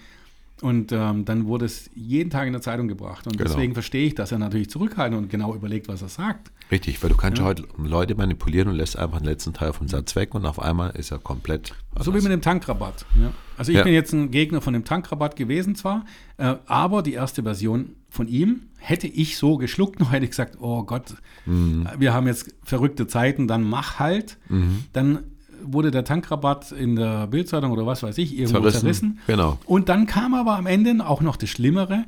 Und 0.62 0.92
ähm, 0.92 1.24
dann 1.24 1.46
wurde 1.46 1.66
es 1.66 1.90
jeden 1.96 2.30
Tag 2.30 2.46
in 2.46 2.52
der 2.54 2.62
Zeitung 2.62 2.88
gebracht. 2.90 3.26
Und 3.28 3.38
Genau. 3.38 3.50
deswegen 3.50 3.74
verstehe 3.74 4.06
ich, 4.08 4.16
dass 4.16 4.32
er 4.34 4.40
natürlich 4.40 4.70
zurückhalten 4.70 5.18
und 5.18 5.30
genau 5.30 5.56
überlegt, 5.56 5.88
was 5.88 6.02
er 6.02 6.10
sagt. 6.10 6.52
Richtig, 6.70 7.02
weil 7.02 7.10
du 7.10 7.16
kannst 7.16 7.40
ja. 7.40 7.46
heute 7.46 7.64
Leute 7.78 8.14
manipulieren 8.16 8.68
und 8.68 8.76
lässt 8.76 8.98
einfach 9.00 9.20
den 9.20 9.26
letzten 9.26 9.54
Teil 9.54 9.72
vom 9.74 9.88
Satz 9.88 10.16
weg 10.18 10.36
und 10.36 10.46
auf 10.46 10.60
einmal 10.62 10.92
ist 10.92 11.12
er 11.12 11.18
komplett. 11.20 11.74
So 12.00 12.14
wie 12.14 12.20
mit 12.22 12.32
dem 12.32 12.42
Tankrabatt. 12.42 13.06
Ja. 13.20 13.32
Also 13.58 13.72
ich 13.72 13.78
Ja. 13.78 13.84
bin 13.86 13.94
jetzt 13.94 14.12
ein 14.14 14.32
Gegner 14.32 14.60
von 14.62 14.74
dem 14.74 14.84
Tankrabatt 14.84 15.36
gewesen 15.38 15.76
zwar, 15.76 16.06
äh, 16.38 16.56
aber 16.66 17.02
die 17.04 17.14
erste 17.14 17.42
Version 17.44 17.96
von 18.10 18.28
ihm 18.28 18.64
hätte 18.78 19.08
ich 19.08 19.38
so 19.38 19.58
geschluckt, 19.58 20.00
nur 20.00 20.12
hätte 20.12 20.26
ich 20.26 20.32
gesagt, 20.32 20.58
oh 20.60 20.84
Gott, 20.84 21.16
Mhm. 21.46 21.88
wir 21.98 22.14
haben 22.14 22.28
jetzt 22.28 22.54
verrückte 22.64 23.08
Zeiten, 23.08 23.48
dann 23.48 23.64
mach 23.64 23.98
halt. 24.00 24.38
Dann 24.94 25.20
wurde 25.64 25.92
der 25.92 26.04
Tankrabatt 26.04 26.72
in 26.72 26.96
der 26.96 27.28
Bildzeitung 27.28 27.72
oder 27.72 27.86
was 27.86 28.04
weiß 28.04 28.18
ich 28.18 28.38
irgendwo 28.38 28.60
Zerrissen, 28.60 28.80
zerrissen. 28.82 29.20
genau. 29.28 29.58
Und 29.66 29.90
dann 29.90 30.06
kam 30.06 30.34
aber 30.34 30.58
am 30.58 30.66
Ende 30.66 31.06
auch 31.06 31.22
noch 31.22 31.36
das 31.36 31.50
Schlimmere, 31.50 32.06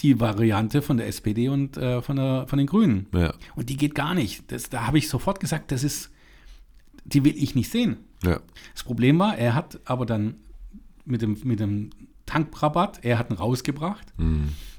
die 0.00 0.18
Variante 0.18 0.82
von 0.82 0.96
der 0.96 1.06
SPD 1.06 1.48
und 1.48 1.76
äh, 1.76 2.00
von, 2.02 2.16
der, 2.16 2.46
von 2.46 2.58
den 2.58 2.66
Grünen. 2.66 3.06
Ja. 3.14 3.34
Und 3.54 3.68
die 3.68 3.76
geht 3.76 3.94
gar 3.94 4.14
nicht. 4.14 4.50
Das, 4.50 4.70
da 4.70 4.86
habe 4.86 4.98
ich 4.98 5.08
sofort 5.08 5.40
gesagt, 5.40 5.72
das 5.72 5.84
ist, 5.84 6.10
die 7.04 7.24
will 7.24 7.34
ich 7.36 7.54
nicht 7.54 7.70
sehen. 7.70 7.98
Ja. 8.24 8.40
Das 8.72 8.84
Problem 8.84 9.18
war, 9.18 9.36
er 9.36 9.54
hat 9.54 9.78
aber 9.84 10.06
dann 10.06 10.36
mit 11.04 11.22
dem, 11.22 11.36
mit 11.44 11.60
dem 11.60 11.90
Tankrabatt, 12.26 13.00
er 13.02 13.18
hat 13.18 13.30
ihn 13.30 13.36
rausgebracht 13.36 14.06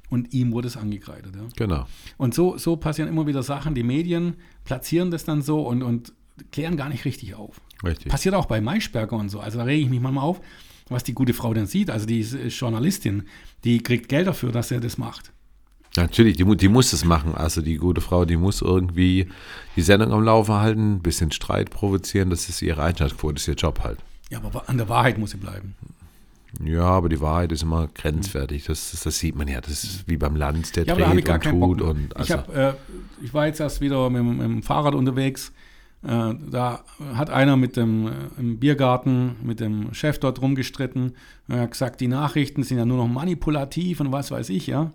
und 0.10 0.34
ihm 0.34 0.52
wurde 0.52 0.68
es 0.68 0.78
angekreidet. 0.78 1.36
Ja. 1.36 1.42
Genau. 1.56 1.86
Und 2.18 2.34
so, 2.34 2.58
so 2.58 2.78
passieren 2.78 3.10
immer 3.10 3.28
wieder 3.28 3.44
Sachen, 3.44 3.76
die 3.76 3.84
Medien 3.84 4.36
platzieren 4.64 5.12
das 5.12 5.26
dann 5.26 5.42
so 5.42 5.62
und, 5.62 5.84
und 5.84 6.14
klären 6.52 6.78
gar 6.78 6.90
nicht 6.90 7.06
richtig 7.06 7.36
auf. 7.36 7.60
Richtig. 7.84 8.12
Passiert 8.12 8.36
auch 8.36 8.46
bei 8.46 8.62
Maischberger 8.62 9.16
und 9.16 9.30
so. 9.30 9.40
Also 9.40 9.58
da 9.58 9.64
rege 9.64 9.84
ich 9.84 9.90
mich 9.90 10.00
manchmal 10.00 10.24
auf, 10.24 10.42
was 10.90 11.04
die 11.04 11.14
gute 11.14 11.34
Frau 11.34 11.54
denn 11.54 11.68
sieht. 11.68 11.90
Also 11.90 12.06
die 12.06 12.20
ist, 12.20 12.34
ist 12.34 12.60
Journalistin, 12.60 13.24
die 13.64 13.82
kriegt 13.82 14.10
Geld 14.10 14.28
dafür, 14.28 14.52
dass 14.52 14.72
er 14.72 14.80
das 14.80 14.98
macht. 14.98 15.32
Natürlich, 15.98 16.38
die, 16.38 16.46
die 16.58 16.70
muss 16.70 16.94
es 16.94 17.04
machen. 17.04 17.36
Also 17.36 17.62
die 17.62 17.76
gute 17.76 18.00
Frau, 18.00 18.24
die 18.26 18.38
muss 18.38 18.62
irgendwie 18.62 19.28
die 19.76 19.82
Sendung 19.82 20.14
am 20.14 20.24
Laufen 20.24 20.56
halten, 20.56 20.96
ein 20.96 21.02
bisschen 21.02 21.32
Streit 21.32 21.70
provozieren. 21.70 22.30
Das 22.30 22.48
ist 22.48 22.62
ihre 22.62 22.82
Einschaltquote, 22.84 23.36
das 23.36 23.44
ist 23.44 23.48
ihr 23.50 23.56
Job 23.56 23.82
halt. 23.84 24.00
Ja, 24.30 24.38
aber 24.38 24.70
an 24.70 24.78
der 24.78 24.88
Wahrheit 24.88 25.18
muss 25.18 25.32
sie 25.32 25.38
bleiben. 25.38 25.76
Ja, 26.64 26.84
aber 26.84 27.10
die 27.10 27.20
Wahrheit 27.20 27.52
ist 27.52 27.64
immer 27.64 27.88
grenzwertig. 27.94 28.66
Das, 28.66 28.92
das, 28.92 29.04
das 29.04 29.20
sieht 29.20 29.36
man 29.36 29.48
ja. 29.48 29.62
Das 29.62 29.84
ist 29.84 30.08
wie 30.08 30.18
beim 30.18 30.36
Land, 30.36 30.76
der 30.76 30.86
Ja, 30.86 30.96
ich 30.98 31.24
dreht 31.24 31.30
und 31.30 31.44
tut. 31.44 31.82
Und 31.82 32.06
ich, 32.12 32.18
also, 32.18 32.34
hab, 32.36 32.56
äh, 32.56 32.74
ich 33.22 33.34
war 33.34 33.48
jetzt 33.48 33.60
erst 33.60 33.82
wieder 33.82 34.10
mit, 34.10 34.24
mit 34.24 34.42
dem 34.42 34.64
Fahrrad 34.64 34.96
unterwegs. 34.96 35.52
Äh, 36.04 36.34
da 36.50 36.84
hat 37.14 37.30
einer 37.30 37.58
mit 37.58 37.78
dem 37.78 38.08
äh, 38.08 38.12
im 38.40 38.60
Biergarten 38.60 39.36
mit 39.44 39.60
dem 39.60 39.94
Chef 39.94 40.20
dort 40.20 40.42
rumgestritten. 40.42 41.16
Er 41.48 41.62
hat 41.62 41.72
gesagt, 41.72 42.02
die 42.02 42.08
Nachrichten 42.08 42.64
sind 42.64 42.78
ja 42.80 42.86
nur 42.86 42.98
noch 42.98 43.08
manipulativ 43.08 44.00
und 44.00 44.12
was 44.12 44.32
weiß 44.32 44.50
ich, 44.50 44.68
ja. 44.68 44.92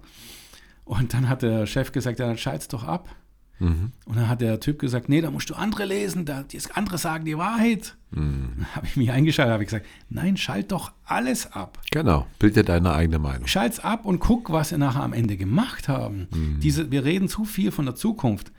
Und 0.84 1.14
dann 1.14 1.28
hat 1.28 1.42
der 1.42 1.66
Chef 1.66 1.92
gesagt, 1.92 2.18
ja, 2.18 2.26
dann 2.26 2.38
schalt's 2.38 2.68
doch 2.68 2.84
ab. 2.84 3.08
mhm. 3.60 3.92
Und 4.04 4.16
dann 4.16 4.28
hat 4.28 4.40
der 4.40 4.58
Typ 4.58 4.80
gesagt, 4.80 5.08
nee, 5.08 5.20
da 5.20 5.30
musst 5.30 5.48
du 5.50 5.54
andere 5.54 5.84
lesen, 5.84 6.24
da, 6.24 6.42
die 6.42 6.58
andere 6.74 6.98
sagen 6.98 7.24
die 7.24 7.38
Wahrheit. 7.38 7.96
Mhm. 8.10 8.52
Dann 8.56 8.66
habe 8.74 8.86
ich 8.86 8.96
mich 8.96 9.12
eingeschaltet, 9.12 9.52
habe 9.52 9.62
ich 9.62 9.68
gesagt, 9.68 9.86
nein, 10.10 10.36
schalt 10.36 10.72
doch 10.72 10.90
alles 11.04 11.52
ab. 11.52 11.78
Genau, 11.92 12.26
bild 12.40 12.56
dir 12.56 12.64
deine 12.64 12.92
eigene 12.92 13.20
Meinung. 13.20 13.46
Schalt's 13.46 13.78
ab 13.78 14.04
und 14.04 14.18
guck, 14.18 14.50
was 14.50 14.70
sie 14.70 14.78
nachher 14.78 15.04
am 15.04 15.12
Ende 15.12 15.36
gemacht 15.36 15.88
haben. 15.88 16.26
Diese, 16.62 16.90
wir 16.90 17.04
reden 17.04 17.28
zu 17.28 17.44
viel 17.44 17.70
von 17.70 17.84
der 17.84 17.94
Zukunft. 17.94 18.50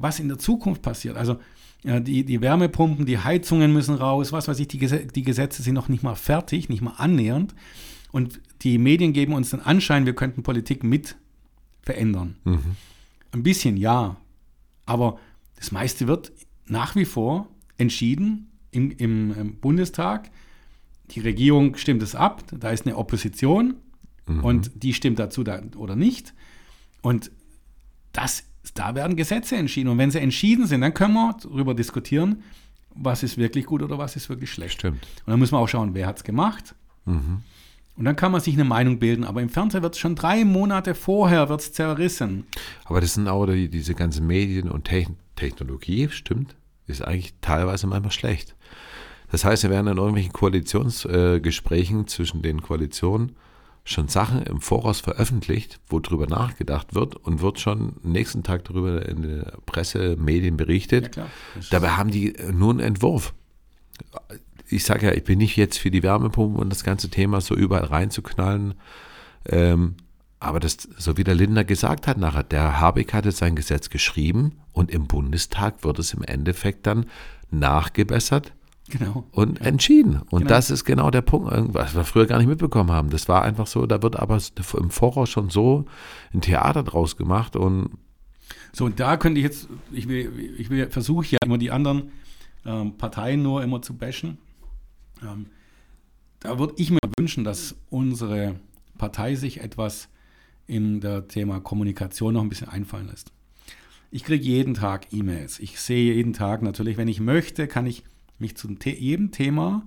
Was 0.00 0.20
in 0.20 0.28
der 0.28 0.38
Zukunft 0.38 0.82
passiert. 0.82 1.16
Also 1.16 1.40
die, 1.84 2.24
die 2.24 2.40
Wärmepumpen, 2.40 3.06
die 3.06 3.18
Heizungen 3.18 3.72
müssen 3.72 3.94
raus, 3.94 4.32
was 4.32 4.48
weiß 4.48 4.58
ich, 4.58 4.68
die, 4.68 4.80
Gese- 4.80 5.10
die 5.12 5.22
Gesetze 5.22 5.62
sind 5.62 5.74
noch 5.74 5.88
nicht 5.88 6.02
mal 6.02 6.16
fertig, 6.16 6.68
nicht 6.68 6.82
mal 6.82 6.94
annähernd. 6.96 7.54
Und 8.10 8.40
die 8.62 8.78
Medien 8.78 9.12
geben 9.12 9.32
uns 9.34 9.50
den 9.50 9.60
Anschein, 9.60 10.06
wir 10.06 10.14
könnten 10.14 10.42
Politik 10.42 10.82
mit 10.82 11.16
verändern. 11.82 12.36
Ein 13.32 13.42
bisschen 13.42 13.76
ja, 13.76 14.16
aber 14.86 15.18
das 15.56 15.70
meiste 15.70 16.08
wird 16.08 16.32
nach 16.66 16.96
wie 16.96 17.04
vor 17.04 17.48
entschieden 17.76 18.48
im, 18.70 18.90
im, 18.90 19.34
im 19.38 19.54
Bundestag. 19.56 20.30
Die 21.10 21.20
Regierung 21.20 21.76
stimmt 21.76 22.02
es 22.02 22.14
ab, 22.14 22.42
da 22.50 22.70
ist 22.70 22.86
eine 22.86 22.96
Opposition 22.96 23.74
und 24.42 24.70
die 24.82 24.92
stimmt 24.92 25.18
dazu 25.18 25.42
da, 25.44 25.62
oder 25.76 25.96
nicht. 25.96 26.34
Und 27.02 27.30
das, 28.12 28.44
da 28.74 28.94
werden 28.94 29.16
Gesetze 29.16 29.56
entschieden. 29.56 29.88
Und 29.88 29.98
wenn 29.98 30.10
sie 30.10 30.20
entschieden 30.20 30.66
sind, 30.66 30.80
dann 30.80 30.94
können 30.94 31.14
wir 31.14 31.36
darüber 31.42 31.74
diskutieren, 31.74 32.42
was 32.94 33.22
ist 33.22 33.38
wirklich 33.38 33.66
gut 33.66 33.82
oder 33.82 33.98
was 33.98 34.16
ist 34.16 34.28
wirklich 34.28 34.50
schlecht. 34.50 34.74
Stimmt. 34.74 35.06
Und 35.24 35.30
dann 35.30 35.38
muss 35.38 35.52
man 35.52 35.62
auch 35.62 35.68
schauen, 35.68 35.94
wer 35.94 36.06
hat 36.06 36.18
es 36.18 36.24
gemacht. 36.24 36.74
Und 37.96 38.04
dann 38.04 38.16
kann 38.16 38.30
man 38.32 38.40
sich 38.40 38.54
eine 38.54 38.64
Meinung 38.64 38.98
bilden. 38.98 39.24
Aber 39.24 39.42
im 39.42 39.48
Fernsehen 39.48 39.82
wird 39.82 39.94
es 39.94 40.00
schon 40.00 40.14
drei 40.14 40.44
Monate 40.44 40.94
vorher 40.94 41.48
wird's 41.48 41.72
zerrissen. 41.72 42.46
Aber 42.84 43.00
das 43.00 43.14
sind 43.14 43.28
auch 43.28 43.46
die, 43.46 43.68
diese 43.68 43.94
ganzen 43.94 44.26
Medien 44.26 44.70
und 44.70 44.84
Techn 44.84 45.16
Technologie, 45.36 46.08
stimmt, 46.10 46.56
ist 46.88 47.00
eigentlich 47.00 47.32
teilweise 47.40 47.86
manchmal 47.86 48.10
schlecht. 48.10 48.56
Das 49.30 49.44
heißt, 49.44 49.62
wir 49.62 49.70
werden 49.70 49.86
in 49.86 49.96
irgendwelchen 49.96 50.32
Koalitionsgesprächen 50.32 52.00
äh, 52.02 52.06
zwischen 52.06 52.42
den 52.42 52.60
Koalitionen 52.60 53.36
schon 53.84 54.08
Sachen 54.08 54.42
im 54.42 54.60
Voraus 54.60 55.00
veröffentlicht, 55.00 55.80
wo 55.88 56.00
drüber 56.00 56.26
nachgedacht 56.26 56.94
wird 56.94 57.16
und 57.16 57.40
wird 57.40 57.58
schon 57.58 57.96
nächsten 58.02 58.42
Tag 58.42 58.64
darüber 58.64 59.06
in 59.08 59.22
der 59.22 59.58
Presse, 59.66 60.16
Medien 60.16 60.56
berichtet. 60.56 61.16
Ja, 61.16 61.26
Dabei 61.70 61.90
haben 61.90 62.10
die 62.10 62.34
nur 62.52 62.70
einen 62.70 62.80
Entwurf. 62.80 63.32
Ich 64.68 64.84
sage 64.84 65.06
ja, 65.06 65.12
ich 65.12 65.24
bin 65.24 65.38
nicht 65.38 65.56
jetzt 65.56 65.78
für 65.78 65.90
die 65.90 66.02
Wärmepumpen 66.02 66.60
und 66.60 66.70
das 66.70 66.84
ganze 66.84 67.08
Thema 67.08 67.40
so 67.40 67.54
überall 67.54 67.84
reinzuknallen. 67.84 68.74
Ähm, 69.46 69.94
aber 70.40 70.60
das, 70.60 70.76
so 70.96 71.16
wie 71.16 71.24
der 71.24 71.34
Lindner 71.34 71.64
gesagt 71.64 72.06
hat 72.06 72.18
nachher, 72.18 72.44
der 72.44 72.80
Habeck 72.80 73.12
hatte 73.12 73.32
sein 73.32 73.56
Gesetz 73.56 73.90
geschrieben 73.90 74.52
und 74.72 74.90
im 74.90 75.06
Bundestag 75.06 75.82
wird 75.82 75.98
es 75.98 76.14
im 76.14 76.22
Endeffekt 76.22 76.86
dann 76.86 77.06
nachgebessert 77.50 78.52
Genau. 78.90 79.24
und 79.32 79.60
entschieden. 79.60 80.22
Und 80.30 80.40
Genau. 80.40 80.48
das 80.48 80.70
ist 80.70 80.84
genau 80.84 81.10
der 81.10 81.22
Punkt, 81.22 81.50
was 81.74 81.94
wir 81.94 82.04
früher 82.04 82.26
gar 82.26 82.38
nicht 82.38 82.46
mitbekommen 82.48 82.90
haben. 82.90 83.10
Das 83.10 83.28
war 83.28 83.42
einfach 83.42 83.66
so, 83.66 83.86
da 83.86 84.02
wird 84.02 84.16
aber 84.16 84.38
im 84.78 84.90
Voraus 84.90 85.28
schon 85.30 85.50
so 85.50 85.84
ein 86.32 86.40
Theater 86.40 86.82
draus 86.82 87.16
gemacht 87.16 87.56
und 87.56 87.90
So, 88.72 88.84
und 88.86 88.98
da 89.00 89.16
könnte 89.16 89.40
ich 89.40 89.44
jetzt, 89.44 89.68
ich 89.92 90.08
will, 90.08 90.32
ich 90.58 90.70
will 90.70 90.88
versuche 90.90 91.26
ja 91.30 91.38
immer 91.44 91.58
die 91.58 91.70
anderen 91.70 92.10
ähm, 92.64 92.96
Parteien 92.96 93.42
nur 93.42 93.62
immer 93.62 93.82
zu 93.82 93.94
bashen. 93.94 94.38
Ähm, 95.22 95.46
da 96.40 96.58
würde 96.58 96.74
ich 96.76 96.90
mir 96.90 96.98
wünschen, 97.18 97.44
dass 97.44 97.74
unsere 97.90 98.56
Partei 98.96 99.34
sich 99.34 99.60
etwas 99.60 100.08
in 100.66 101.00
der 101.00 101.28
Thema 101.28 101.60
Kommunikation 101.60 102.34
noch 102.34 102.42
ein 102.42 102.48
bisschen 102.48 102.68
einfallen 102.68 103.08
lässt. 103.08 103.32
Ich 104.10 104.24
kriege 104.24 104.44
jeden 104.44 104.74
Tag 104.74 105.12
E-Mails. 105.12 105.58
Ich 105.60 105.80
sehe 105.80 106.14
jeden 106.14 106.32
Tag 106.32 106.62
natürlich, 106.62 106.96
wenn 106.96 107.08
ich 107.08 107.20
möchte, 107.20 107.66
kann 107.68 107.86
ich 107.86 108.04
mich 108.38 108.56
zu 108.56 108.68
jedem 108.84 109.30
Thema 109.30 109.86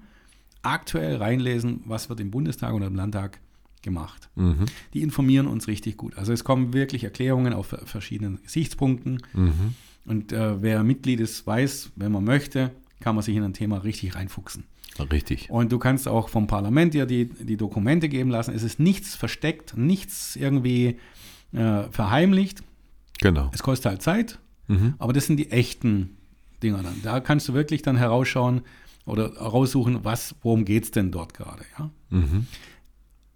aktuell 0.64 1.16
reinlesen, 1.18 1.82
was 1.86 2.10
wird 2.10 2.20
im 2.20 2.32
Bundestag 2.32 2.74
oder 2.74 2.88
im 2.88 2.96
Landtag 2.96 3.40
gemacht. 3.82 4.30
Die 4.94 5.02
informieren 5.02 5.48
uns 5.48 5.68
richtig 5.68 5.98
gut. 5.98 6.16
Also 6.18 6.34
es 6.34 6.44
kommen 6.44 6.74
wirklich 6.74 7.04
Erklärungen 7.04 7.54
auf 7.54 7.76
verschiedenen 7.86 8.42
Gesichtspunkten. 8.44 9.22
Und 10.06 10.32
äh, 10.32 10.62
wer 10.62 10.84
Mitglied 10.84 11.20
ist, 11.20 11.46
weiß, 11.48 11.92
wenn 11.96 12.12
man 12.12 12.24
möchte, 12.24 12.72
kann 13.00 13.16
man 13.16 13.24
sich 13.24 13.36
in 13.36 13.44
ein 13.44 13.54
Thema 13.54 13.78
richtig 13.78 14.16
reinfuchsen. 14.16 14.66
richtig. 15.12 15.50
Und 15.50 15.72
du 15.72 15.80
kannst 15.80 16.08
auch 16.08 16.30
vom 16.30 16.46
Parlament 16.48 16.94
dir 16.94 17.06
die, 17.08 17.26
die 17.30 17.58
Dokumente 17.58 18.08
geben 18.10 18.30
lassen. 18.30 18.54
Es 18.54 18.62
ist 18.62 18.80
nichts 18.80 19.16
versteckt, 19.16 19.76
nichts 19.78 20.36
irgendwie 20.36 20.98
äh, 21.54 21.84
verheimlicht. 21.90 22.62
Genau. 23.20 23.50
Es 23.54 23.64
kostet 23.64 23.88
halt 23.90 24.02
Zeit, 24.04 24.40
aber 25.00 25.14
das 25.14 25.26
sind 25.26 25.38
die 25.38 25.52
echten 25.52 26.18
Dinger 26.62 26.84
dann. 26.84 27.02
Da 27.04 27.20
kannst 27.20 27.48
du 27.50 27.54
wirklich 27.54 27.82
dann 27.82 27.98
herausschauen 27.98 28.62
oder 29.06 29.34
heraussuchen, 29.34 30.04
was, 30.04 30.36
worum 30.42 30.66
geht 30.66 30.84
es 30.86 30.92
denn 30.92 31.12
dort 31.12 31.34
gerade. 31.34 31.64
Ja? 31.78 31.92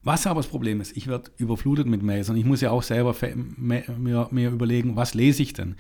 Was 0.04 0.28
aber 0.28 0.42
das 0.42 0.48
Problem 0.48 0.82
ist, 0.82 0.96
ich 0.96 1.08
werde 1.08 1.32
überflutet 1.38 1.88
mit 1.88 2.04
Mails 2.04 2.30
und 2.30 2.38
ich 2.38 2.46
muss 2.46 2.62
ja 2.62 2.70
auch 2.70 2.84
selber 2.84 3.16
mir, 3.58 4.28
mir 4.30 4.50
überlegen, 4.52 4.96
was 4.96 5.16
lese 5.16 5.42
ich 5.42 5.54
denn? 5.54 5.76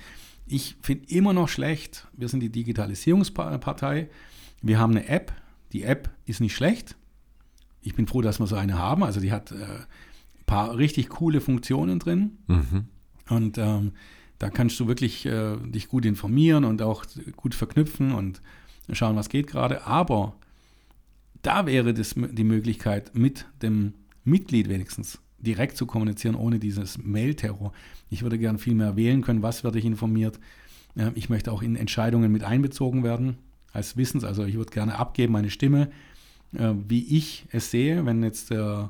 Ich 0.47 0.77
finde 0.81 1.07
immer 1.09 1.33
noch 1.33 1.47
schlecht, 1.47 2.07
wir 2.13 2.27
sind 2.27 2.39
die 2.39 2.49
Digitalisierungspartei, 2.49 4.09
wir 4.61 4.79
haben 4.79 4.91
eine 4.91 5.07
App, 5.07 5.31
die 5.73 5.83
App 5.83 6.09
ist 6.25 6.41
nicht 6.41 6.55
schlecht. 6.55 6.95
Ich 7.81 7.93
bin 7.93 8.07
froh, 8.07 8.21
dass 8.21 8.39
wir 8.39 8.47
so 8.47 8.55
eine 8.55 8.79
haben, 8.79 9.03
also 9.03 9.19
die 9.19 9.31
hat 9.31 9.51
äh, 9.51 9.55
ein 9.55 10.45
paar 10.47 10.75
richtig 10.75 11.09
coole 11.09 11.39
Funktionen 11.39 11.99
drin. 11.99 12.39
Und 13.29 13.57
ähm, 13.59 13.91
da 14.39 14.49
kannst 14.49 14.79
du 14.79 14.87
wirklich 14.87 15.25
äh, 15.25 15.57
dich 15.57 15.87
gut 15.87 16.05
informieren 16.05 16.65
und 16.65 16.81
auch 16.81 17.05
gut 17.35 17.55
verknüpfen 17.55 18.11
und 18.13 18.41
schauen, 18.91 19.15
was 19.15 19.29
geht 19.29 19.47
gerade. 19.47 19.85
Aber 19.85 20.35
da 21.41 21.65
wäre 21.65 21.93
das 21.93 22.15
die 22.15 22.43
Möglichkeit, 22.43 23.15
mit 23.15 23.45
dem 23.61 23.93
Mitglied 24.23 24.69
wenigstens 24.69 25.19
direkt 25.37 25.77
zu 25.77 25.85
kommunizieren, 25.85 26.35
ohne 26.35 26.59
dieses 26.59 26.97
Mail-Terror. 26.97 27.71
Ich 28.09 28.23
würde 28.23 28.39
gern 28.39 28.57
viel 28.57 28.73
mehr 28.73 28.95
wählen 28.95 29.21
können, 29.21 29.43
was 29.43 29.63
werde 29.63 29.79
ich 29.79 29.85
informiert. 29.85 30.39
Ich 31.13 31.29
möchte 31.29 31.51
auch 31.51 31.61
in 31.61 31.75
Entscheidungen 31.75 32.31
mit 32.31 32.43
einbezogen 32.43 33.03
werden, 33.03 33.37
als 33.73 33.97
Wissens. 33.97 34.23
Also 34.23 34.45
ich 34.45 34.55
würde 34.55 34.71
gerne 34.71 34.97
abgeben, 34.97 35.33
meine 35.33 35.49
Stimme, 35.49 35.89
äh, 36.53 36.73
wie 36.87 37.17
ich 37.17 37.45
es 37.51 37.69
sehe, 37.69 38.05
wenn 38.05 38.23
jetzt 38.23 38.51
äh, 38.51 38.85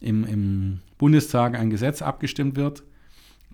im, 0.00 0.24
im 0.24 0.80
Bundestag 0.98 1.58
ein 1.58 1.70
Gesetz 1.70 2.02
abgestimmt 2.02 2.56
wird, 2.56 2.82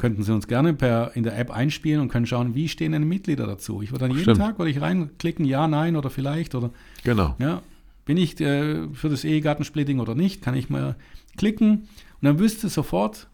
könnten 0.03 0.25
Sie 0.25 0.33
uns 0.35 0.49
gerne 0.49 0.75
per, 0.75 1.15
in 1.15 1.23
der 1.23 1.38
App 1.38 1.53
einspielen 1.53 2.01
und 2.01 2.09
können 2.09 2.27
schauen, 2.27 2.57
wie 2.57 2.69
stehen 2.69 2.91
denn 2.91 3.03
die 3.03 3.09
Mitglieder 3.09 3.47
dazu. 3.47 3.83
Ich 3.83 3.93
würde 3.93 4.01
dann 4.01 4.11
jeden 4.11 4.23
Stimmt. 4.23 4.38
Tag 4.38 4.59
würde 4.59 4.69
ich 4.73 4.81
reinklicken, 4.81 5.45
ja, 5.45 5.69
nein 5.69 5.95
oder 5.95 6.11
vielleicht 6.11 6.57
oder 6.57 6.71
Genau. 7.05 7.37
ja, 7.38 7.62
bin 8.05 8.17
ich 8.17 8.41
äh, 8.41 8.88
für 8.93 9.09
das 9.09 9.23
Ehegattensplitting 9.23 10.01
oder 10.01 10.17
nicht, 10.17 10.43
kann 10.43 10.57
ich 10.57 10.69
mal 10.69 10.97
klicken 11.37 11.71
und 11.71 12.23
dann 12.23 12.41
wüsste 12.41 12.69
sofort 12.69 13.29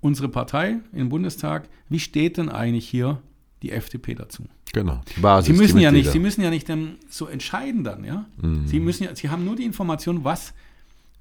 unsere 0.00 0.28
Partei 0.28 0.80
im 0.92 1.10
Bundestag, 1.10 1.68
wie 1.88 2.00
steht 2.00 2.38
denn 2.38 2.48
eigentlich 2.48 2.88
hier 2.88 3.22
die 3.62 3.70
FDP 3.70 4.16
dazu? 4.16 4.46
Genau. 4.72 5.00
Basis, 5.22 5.54
Sie 5.54 5.62
müssen 5.62 5.78
ja 5.78 5.92
nicht. 5.92 6.10
Sie 6.10 6.18
müssen 6.18 6.42
ja 6.42 6.50
nicht 6.50 6.68
ähm, 6.70 6.96
so 7.08 7.28
entscheiden 7.28 7.84
dann, 7.84 8.02
ja. 8.02 8.26
Sie 8.66 8.80
müssen 8.80 9.04
ja, 9.04 9.14
Sie 9.14 9.30
haben 9.30 9.44
nur 9.44 9.54
die 9.54 9.62
Information, 9.64 10.24
was, 10.24 10.54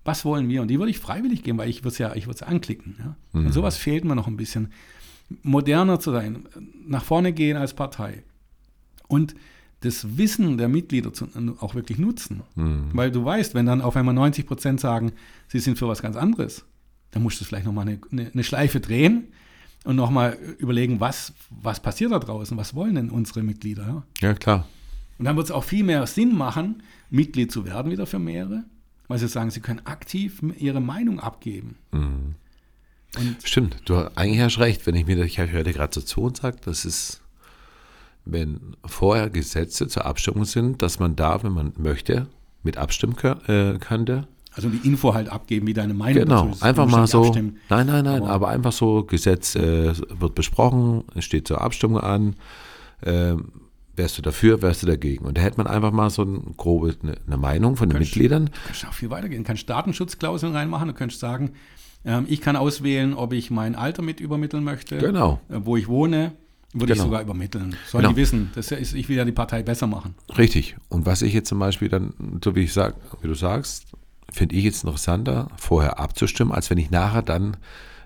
was 0.06 0.26
wollen 0.26 0.50
wir 0.50 0.62
und 0.62 0.68
die 0.68 0.80
würde 0.80 0.92
ich 0.92 1.00
freiwillig 1.00 1.44
geben, 1.44 1.58
weil 1.58 1.70
ich 1.70 1.80
würde 1.82 1.90
es 1.90 1.98
ja, 1.98 2.14
ich 2.16 2.26
würde 2.28 2.36
es 2.36 2.44
anklicken, 2.44 2.96
ja. 3.00 3.16
Und 3.32 3.54
sowas 3.54 3.78
fehlt 3.78 4.04
mir 4.06 4.16
noch 4.16 4.28
ein 4.28 4.38
bisschen, 4.38 4.72
moderner 5.42 6.00
zu 6.00 6.12
sein, 6.12 6.46
nach 6.86 7.04
vorne 7.04 7.34
gehen 7.34 7.58
als 7.58 7.74
Partei 7.74 8.24
und 9.08 9.36
das 9.80 10.18
Wissen 10.18 10.58
der 10.58 10.70
Mitglieder 10.70 11.12
zu, 11.14 11.28
auch 11.60 11.76
wirklich 11.76 11.98
nutzen, 11.98 12.42
weil 12.94 13.12
du 13.12 13.26
weißt, 13.26 13.54
wenn 13.54 13.66
dann 13.66 13.82
auf 13.82 13.96
einmal 13.96 14.14
90 14.14 14.46
Prozent 14.46 14.80
sagen, 14.80 15.12
sie 15.48 15.60
sind 15.60 15.78
für 15.78 15.88
was 15.88 16.02
ganz 16.02 16.16
anderes, 16.16 16.64
dann 17.12 17.24
musst 17.24 17.40
du 17.42 17.46
vielleicht 17.46 17.66
noch 17.66 17.74
mal 17.74 17.82
eine, 17.82 18.00
eine, 18.12 18.32
eine 18.34 18.44
Schleife 18.44 18.80
drehen 18.80 19.26
und 19.84 19.96
noch 19.98 20.10
mal 20.10 20.38
überlegen, 20.58 21.00
was, 21.00 21.34
was 21.50 21.82
passiert 21.82 22.12
da 22.12 22.20
draußen, 22.20 22.58
was 22.58 22.76
wollen 22.76 22.96
denn 22.96 23.10
unsere 23.10 23.44
Mitglieder, 23.44 23.86
ja? 23.86 24.04
Ja, 24.22 24.34
klar. 24.34 24.68
Und 25.18 25.26
dann 25.26 25.36
wird 25.36 25.48
es 25.48 25.52
auch 25.52 25.64
viel 25.64 25.84
mehr 25.84 26.06
Sinn 26.08 26.36
machen, 26.36 26.82
Mitglied 27.10 27.52
zu 27.52 27.66
werden 27.66 27.92
wieder 27.92 28.06
für 28.06 28.20
mehrere, 28.20 28.64
weil 29.08 29.20
sie 29.20 29.28
sagen, 29.28 29.52
sie 29.52 29.60
können 29.60 29.82
aktiv 29.86 30.42
ihre 30.58 30.82
Meinung 30.82 31.20
abgeben. 31.20 31.78
Und 31.92 32.36
Stimmt, 33.44 33.78
du 33.86 33.96
eigentlich 34.16 34.42
hast 34.42 34.60
recht, 34.60 34.86
wenn 34.88 34.96
ich 34.96 35.06
mir, 35.06 35.24
ich 35.24 35.38
höre 35.38 35.64
dir 35.64 35.74
gerade 35.74 35.94
so 35.94 36.02
zu 36.02 36.22
und 36.22 36.38
sage, 36.38 36.58
das 36.66 36.86
ist, 36.86 37.22
wenn 38.26 38.76
vorher 38.86 39.30
Gesetze 39.30 39.88
zur 39.88 40.06
Abstimmung 40.06 40.46
sind, 40.46 40.82
dass 40.82 41.00
man 41.00 41.16
da, 41.16 41.44
wenn 41.44 41.52
man 41.52 41.74
möchte, 41.78 42.28
mit 42.64 42.78
abstimmen 42.78 43.16
äh, 43.48 43.78
könnte. 43.78 44.28
Also 44.54 44.70
die 44.70 44.88
Info 44.88 45.14
halt 45.14 45.30
abgeben, 45.30 45.68
wie 45.68 45.74
deine 45.74 45.94
Meinung 45.94 46.24
genau, 46.24 46.50
ist. 46.50 46.64
einfach 46.64 46.88
mal 46.88 47.08
so. 47.08 47.26
Abstimmen. 47.26 47.58
Nein, 47.70 47.88
nein, 47.88 48.06
nein, 48.06 48.22
aber, 48.22 48.30
aber, 48.30 48.48
einfach 48.50 48.72
so, 48.72 49.04
Gesetz 49.04 49.56
äh, 49.56 49.94
wird 50.20 50.36
besprochen, 50.36 51.04
es 51.16 51.26
steht 51.26 51.48
zur 51.48 51.62
Abstimmung 51.62 52.00
an. 52.00 52.36
Äh, 53.02 53.36
wärst 53.96 54.18
du 54.18 54.22
dafür, 54.22 54.62
wärst 54.62 54.84
du 54.84 54.88
dagegen? 54.88 55.26
Und 55.26 55.38
da 55.38 55.42
hätte 55.42 55.58
man 55.58 55.68
einfach 55.68 55.92
mal 55.92 56.10
so 56.10 56.24
eine 56.24 56.40
grobe 56.58 56.96
eine, 57.02 57.16
eine 57.26 57.38
Meinung 57.38 57.76
von 57.76 57.90
den 57.90 57.98
kannst, 57.98 58.12
Mitgliedern. 58.12 58.46
Du 58.48 58.52
kannst 58.66 58.88
auch 58.88 58.94
viel 58.94 59.10
weitergehen. 59.10 59.44
Du 59.44 59.48
kannst 59.48 59.70
Datenschutzklauseln 59.70 60.56
reinmachen, 60.56 60.88
du 60.88 60.94
könntest 60.94 61.20
sagen, 61.20 61.52
ähm, 62.06 62.26
ich 62.28 62.42
kann 62.42 62.56
auswählen, 62.56 63.14
ob 63.14 63.34
ich 63.34 63.52
mein 63.52 63.76
Alter 63.76 64.02
mit 64.02 64.20
übermitteln 64.20 64.64
möchte, 64.64 64.98
genau. 64.98 65.40
Äh, 65.50 65.60
wo 65.64 65.78
ich 65.78 65.88
wohne. 65.88 66.34
Würde 66.74 66.94
genau. 66.94 67.04
ich 67.04 67.06
sogar 67.06 67.22
übermitteln. 67.22 67.76
Sollen 67.88 68.02
genau. 68.02 68.16
die 68.16 68.22
wissen, 68.22 68.50
das 68.56 68.72
ist, 68.72 68.96
ich 68.96 69.08
will 69.08 69.16
ja 69.16 69.26
die 69.26 69.32
Partei 69.32 69.62
besser 69.62 69.86
machen. 69.86 70.16
Richtig. 70.36 70.76
Und 70.90 71.06
was 71.06 71.22
ich 71.22 71.32
jetzt 71.32 71.48
zum 71.48 71.60
Beispiel 71.60 71.88
dann, 71.88 72.14
so 72.44 72.56
wie 72.56 72.62
ich 72.62 72.74
sag, 72.74 72.96
wie 73.22 73.28
du 73.28 73.36
sagst, 73.36 73.86
finde 74.32 74.56
ich 74.56 74.64
jetzt 74.64 74.84
interessanter, 74.84 75.50
vorher 75.56 76.00
abzustimmen, 76.00 76.52
als 76.52 76.72
wenn 76.72 76.80
ich 76.80 76.90
nachher 76.90 77.22
dann 77.22 77.58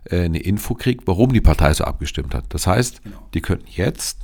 äh, 0.03 0.23
eine 0.23 0.39
Info 0.39 0.73
kriege, 0.73 1.01
warum 1.05 1.31
die 1.31 1.39
Partei 1.39 1.73
so 1.73 1.85
abgestimmt 1.85 2.35
hat. 2.35 2.45
Das 2.49 2.67
heißt, 2.67 3.03
genau. 3.03 3.17
die 3.33 3.41
könnten 3.41 3.67
jetzt, 3.69 4.19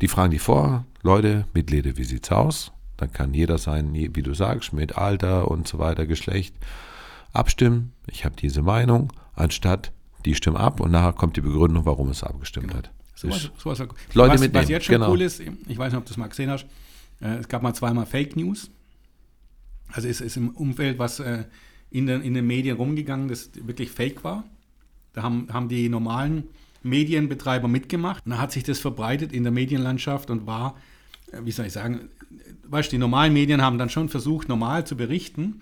die 0.00 0.08
fragen 0.08 0.30
die 0.30 0.38
vor, 0.38 0.84
Leute, 1.02 1.46
Mitglieder, 1.54 1.96
wie 1.96 2.04
sieht's 2.04 2.30
aus? 2.30 2.72
Dann 2.96 3.12
kann 3.12 3.32
jeder 3.32 3.58
sein, 3.58 3.94
wie 3.94 4.22
du 4.22 4.34
sagst, 4.34 4.72
mit 4.72 4.98
Alter 4.98 5.50
und 5.50 5.66
so 5.66 5.78
weiter, 5.78 6.06
Geschlecht 6.06 6.54
abstimmen. 7.32 7.92
Ich 8.06 8.24
habe 8.24 8.36
diese 8.36 8.62
Meinung, 8.62 9.12
anstatt 9.34 9.92
die 10.24 10.34
stimmen 10.34 10.56
ab 10.56 10.80
und 10.80 10.90
nachher 10.90 11.12
kommt 11.12 11.36
die 11.36 11.40
Begründung, 11.40 11.86
warum 11.86 12.10
es 12.10 12.22
abgestimmt 12.22 12.68
genau. 12.68 12.78
hat. 12.78 12.90
Sowas, 13.14 13.50
sowas, 13.56 13.78
Leute 14.14 14.34
was, 14.34 14.40
mitnehmen. 14.40 14.62
was 14.62 14.70
jetzt 14.70 14.86
schon 14.86 14.94
genau. 14.94 15.10
cool 15.10 15.20
ist, 15.22 15.40
ich 15.40 15.78
weiß 15.78 15.92
nicht, 15.92 15.98
ob 15.98 16.04
du 16.04 16.08
das 16.08 16.16
mal 16.16 16.28
gesehen 16.28 16.50
hast, 16.50 16.66
äh, 17.20 17.36
es 17.36 17.48
gab 17.48 17.62
mal 17.62 17.74
zweimal 17.74 18.06
Fake 18.06 18.36
News. 18.36 18.70
Also 19.92 20.08
es 20.08 20.20
ist 20.20 20.36
im 20.36 20.50
Umfeld 20.50 20.98
was 20.98 21.20
äh, 21.20 21.44
in, 21.90 22.06
den, 22.06 22.22
in 22.22 22.34
den 22.34 22.46
Medien 22.46 22.76
rumgegangen, 22.76 23.28
das 23.28 23.50
wirklich 23.54 23.90
fake 23.90 24.24
war. 24.24 24.44
Da 25.12 25.22
haben, 25.22 25.48
haben 25.52 25.68
die 25.68 25.88
normalen 25.88 26.44
Medienbetreiber 26.82 27.68
mitgemacht. 27.68 28.24
Und 28.24 28.32
da 28.32 28.38
hat 28.38 28.52
sich 28.52 28.62
das 28.62 28.78
verbreitet 28.78 29.32
in 29.32 29.42
der 29.42 29.52
Medienlandschaft 29.52 30.30
und 30.30 30.46
war, 30.46 30.76
äh, 31.32 31.40
wie 31.44 31.50
soll 31.50 31.66
ich 31.66 31.72
sagen, 31.72 32.08
weißt 32.64 32.90
du, 32.90 32.96
die 32.96 32.98
normalen 32.98 33.32
Medien 33.32 33.62
haben 33.62 33.78
dann 33.78 33.90
schon 33.90 34.08
versucht, 34.08 34.48
normal 34.48 34.86
zu 34.86 34.96
berichten, 34.96 35.60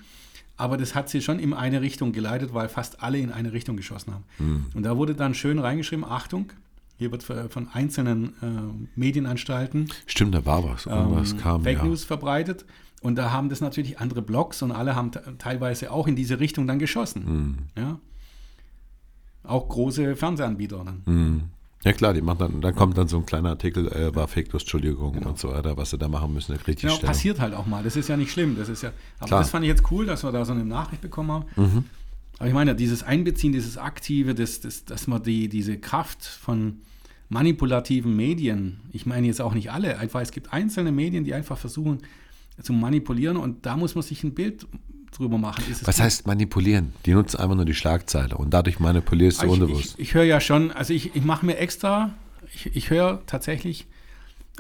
aber 0.56 0.76
das 0.76 0.94
hat 0.94 1.08
sie 1.08 1.22
schon 1.22 1.38
in 1.38 1.54
eine 1.54 1.80
Richtung 1.80 2.12
geleitet, 2.12 2.52
weil 2.52 2.68
fast 2.68 3.02
alle 3.02 3.18
in 3.18 3.30
eine 3.30 3.52
Richtung 3.52 3.76
geschossen 3.76 4.12
haben. 4.12 4.24
Mhm. 4.38 4.66
Und 4.74 4.82
da 4.82 4.96
wurde 4.96 5.14
dann 5.14 5.34
schön 5.34 5.58
reingeschrieben, 5.58 6.04
Achtung, 6.04 6.52
hier 6.98 7.12
wird 7.12 7.22
von 7.22 7.68
einzelnen 7.72 8.34
äh, 8.42 8.96
Medienanstalten. 8.96 9.88
Stimmt, 10.06 10.34
da 10.34 10.44
war 10.44 10.64
was. 10.64 10.86
Irgendwas 10.86 11.30
ähm, 11.30 11.38
kam. 11.38 11.62
Fake 11.62 11.78
ja. 11.78 11.84
News 11.84 12.02
verbreitet. 12.04 12.64
Und 13.00 13.14
da 13.14 13.30
haben 13.30 13.48
das 13.48 13.60
natürlich 13.60 14.00
andere 14.00 14.20
Blogs 14.20 14.62
und 14.62 14.72
alle 14.72 14.96
haben 14.96 15.12
teilweise 15.38 15.92
auch 15.92 16.08
in 16.08 16.16
diese 16.16 16.40
Richtung 16.40 16.66
dann 16.66 16.80
geschossen. 16.80 17.24
Mhm. 17.24 17.80
Ja. 17.80 18.00
Auch 19.44 19.68
große 19.68 20.16
Fernsehanbieter 20.16 20.84
dann. 20.84 21.02
Mhm. 21.06 21.42
Ja 21.84 21.92
klar, 21.92 22.12
die 22.12 22.20
machen 22.20 22.38
dann, 22.38 22.60
dann 22.60 22.74
kommt 22.74 22.98
dann 22.98 23.06
so 23.06 23.18
ein 23.18 23.26
kleiner 23.26 23.50
Artikel, 23.50 23.86
äh, 23.92 24.14
war 24.14 24.26
Fake 24.26 24.52
News, 24.52 24.62
Entschuldigung 24.62 25.12
genau. 25.12 25.28
und 25.28 25.38
so 25.38 25.50
weiter, 25.50 25.76
was 25.76 25.90
sie 25.90 25.98
da 25.98 26.08
machen 26.08 26.34
müssen, 26.34 26.52
richtig 26.52 26.80
Genau, 26.80 26.94
Stellung. 26.94 27.12
passiert 27.12 27.40
halt 27.40 27.54
auch 27.54 27.66
mal. 27.66 27.84
Das 27.84 27.94
ist 27.94 28.08
ja 28.08 28.16
nicht 28.16 28.32
schlimm. 28.32 28.56
Das 28.56 28.68
ist 28.68 28.82
ja, 28.82 28.92
aber 29.18 29.28
klar. 29.28 29.40
das 29.40 29.50
fand 29.50 29.64
ich 29.64 29.68
jetzt 29.68 29.90
cool, 29.90 30.04
dass 30.04 30.24
wir 30.24 30.32
da 30.32 30.44
so 30.44 30.52
eine 30.52 30.64
Nachricht 30.64 31.02
bekommen 31.02 31.30
haben. 31.30 31.44
Mhm. 31.56 31.84
Aber 32.38 32.48
ich 32.48 32.54
meine, 32.54 32.74
dieses 32.74 33.02
Einbeziehen, 33.02 33.52
dieses 33.52 33.78
Aktive, 33.78 34.34
das, 34.34 34.60
das, 34.60 34.84
dass 34.84 35.06
man 35.06 35.22
die, 35.22 35.48
diese 35.48 35.78
Kraft 35.78 36.24
von 36.24 36.78
manipulativen 37.28 38.14
Medien, 38.14 38.80
ich 38.92 39.06
meine 39.06 39.26
jetzt 39.26 39.40
auch 39.40 39.54
nicht 39.54 39.70
alle, 39.70 39.98
einfach 39.98 40.20
es 40.20 40.32
gibt 40.32 40.52
einzelne 40.52 40.92
Medien, 40.92 41.24
die 41.24 41.34
einfach 41.34 41.58
versuchen 41.58 41.98
zu 42.60 42.72
manipulieren 42.72 43.36
und 43.36 43.66
da 43.66 43.76
muss 43.76 43.94
man 43.94 44.02
sich 44.02 44.24
ein 44.24 44.34
Bild 44.34 44.66
drüber 45.18 45.38
machen. 45.38 45.64
Was 45.68 45.96
gut? 45.96 46.04
heißt 46.04 46.26
manipulieren? 46.26 46.92
Die 47.06 47.12
nutzen 47.12 47.38
einfach 47.38 47.56
nur 47.56 47.64
die 47.64 47.74
Schlagzeile 47.74 48.36
und 48.36 48.50
dadurch 48.54 48.80
manipulierst 48.80 49.42
du 49.42 49.46
ich, 49.46 49.52
unbewusst. 49.52 49.94
Ich, 49.98 50.08
ich 50.08 50.14
höre 50.14 50.24
ja 50.24 50.40
schon, 50.40 50.70
also 50.72 50.94
ich, 50.94 51.14
ich 51.14 51.24
mache 51.24 51.44
mir 51.44 51.58
extra, 51.58 52.14
ich, 52.54 52.74
ich 52.74 52.90
höre 52.90 53.22
tatsächlich 53.26 53.86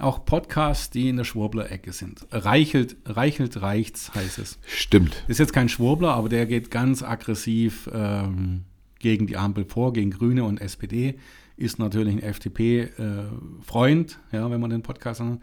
auch 0.00 0.24
Podcasts, 0.24 0.90
die 0.90 1.08
in 1.08 1.16
der 1.16 1.24
Schwurbler-Ecke 1.24 1.92
sind. 1.92 2.26
Reichelt, 2.30 2.96
reichelt 3.04 3.60
reicht's, 3.62 4.14
heißt 4.14 4.38
es. 4.38 4.58
Stimmt. 4.66 5.24
Ist 5.26 5.38
jetzt 5.38 5.52
kein 5.52 5.68
Schwurbler, 5.68 6.14
aber 6.14 6.28
der 6.28 6.46
geht 6.46 6.70
ganz 6.70 7.02
aggressiv 7.02 7.90
ähm, 7.92 8.64
gegen 8.98 9.26
die 9.26 9.36
Ampel 9.36 9.64
vor, 9.64 9.92
gegen 9.92 10.10
Grüne 10.10 10.44
und 10.44 10.60
SPD. 10.60 11.18
Ist 11.56 11.80
natürlich 11.80 12.14
ein 12.14 12.22
FDP-Freund, 12.22 14.18
äh, 14.30 14.36
ja, 14.36 14.50
wenn 14.50 14.60
man 14.60 14.70
den 14.70 14.82
Podcast 14.82 15.20
anhört. 15.20 15.40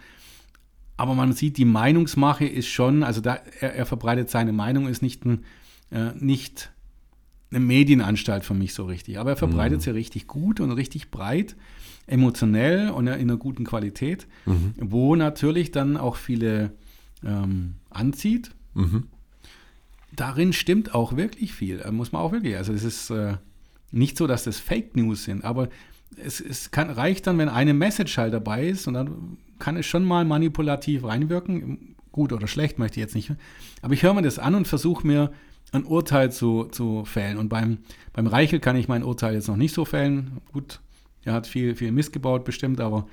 Aber 0.97 1.13
man 1.13 1.33
sieht, 1.33 1.57
die 1.57 1.65
Meinungsmache 1.65 2.45
ist 2.45 2.67
schon, 2.67 3.03
also 3.03 3.21
da, 3.21 3.39
er, 3.59 3.75
er 3.75 3.85
verbreitet 3.85 4.29
seine 4.29 4.53
Meinung, 4.53 4.87
ist 4.87 5.01
nicht, 5.01 5.25
ein, 5.25 5.43
äh, 5.91 6.11
nicht 6.17 6.71
eine 7.51 7.59
Medienanstalt 7.59 8.43
für 8.45 8.53
mich 8.53 8.73
so 8.73 8.85
richtig. 8.85 9.19
Aber 9.19 9.31
er 9.31 9.35
verbreitet 9.35 9.79
mhm. 9.79 9.81
sie 9.81 9.89
richtig 9.91 10.27
gut 10.27 10.59
und 10.59 10.71
richtig 10.71 11.11
breit, 11.11 11.55
emotionell 12.07 12.89
und 12.89 13.07
in 13.07 13.13
einer 13.13 13.37
guten 13.37 13.65
Qualität, 13.65 14.27
mhm. 14.45 14.73
wo 14.77 15.15
natürlich 15.15 15.71
dann 15.71 15.97
auch 15.97 16.15
viele 16.15 16.71
ähm, 17.25 17.75
anzieht. 17.89 18.51
Mhm. 18.73 19.07
Darin 20.15 20.53
stimmt 20.53 20.95
auch 20.95 21.17
wirklich 21.17 21.53
viel, 21.53 21.81
äh, 21.81 21.91
muss 21.91 22.11
man 22.11 22.21
auch 22.21 22.31
wirklich. 22.31 22.55
Also 22.55 22.71
es 22.71 22.83
ist 22.83 23.09
äh, 23.09 23.35
nicht 23.91 24.17
so, 24.17 24.27
dass 24.27 24.45
das 24.45 24.59
Fake 24.59 24.95
News 24.95 25.25
sind, 25.25 25.43
aber 25.43 25.69
es, 26.17 26.39
es 26.39 26.71
kann, 26.71 26.89
reicht 26.89 27.27
dann, 27.27 27.37
wenn 27.37 27.49
eine 27.49 27.73
Message 27.73 28.17
halt 28.17 28.33
dabei 28.33 28.67
ist 28.67 28.87
und 28.87 28.93
dann 28.93 29.37
kann 29.59 29.77
es 29.77 29.85
schon 29.85 30.03
mal 30.03 30.25
manipulativ 30.25 31.03
reinwirken. 31.03 31.95
Gut 32.11 32.31
oder 32.31 32.47
schlecht 32.47 32.79
möchte 32.79 32.99
ich 32.99 33.05
jetzt 33.05 33.15
nicht. 33.15 33.31
Aber 33.81 33.93
ich 33.93 34.03
höre 34.03 34.13
mir 34.13 34.21
das 34.21 34.39
an 34.39 34.55
und 34.55 34.67
versuche 34.67 35.05
mir 35.05 35.31
ein 35.71 35.83
Urteil 35.83 36.31
zu, 36.31 36.65
zu 36.65 37.05
fällen. 37.05 37.37
Und 37.37 37.49
beim, 37.49 37.79
beim 38.13 38.27
Reichel 38.27 38.59
kann 38.59 38.75
ich 38.75 38.87
mein 38.87 39.03
Urteil 39.03 39.33
jetzt 39.33 39.47
noch 39.47 39.57
nicht 39.57 39.73
so 39.73 39.85
fällen. 39.85 40.41
Gut, 40.53 40.79
er 41.23 41.33
hat 41.33 41.47
viel, 41.47 41.75
viel 41.75 41.91
Mist 41.91 42.13
gebaut, 42.13 42.45
bestimmt, 42.45 42.79
aber 42.79 43.07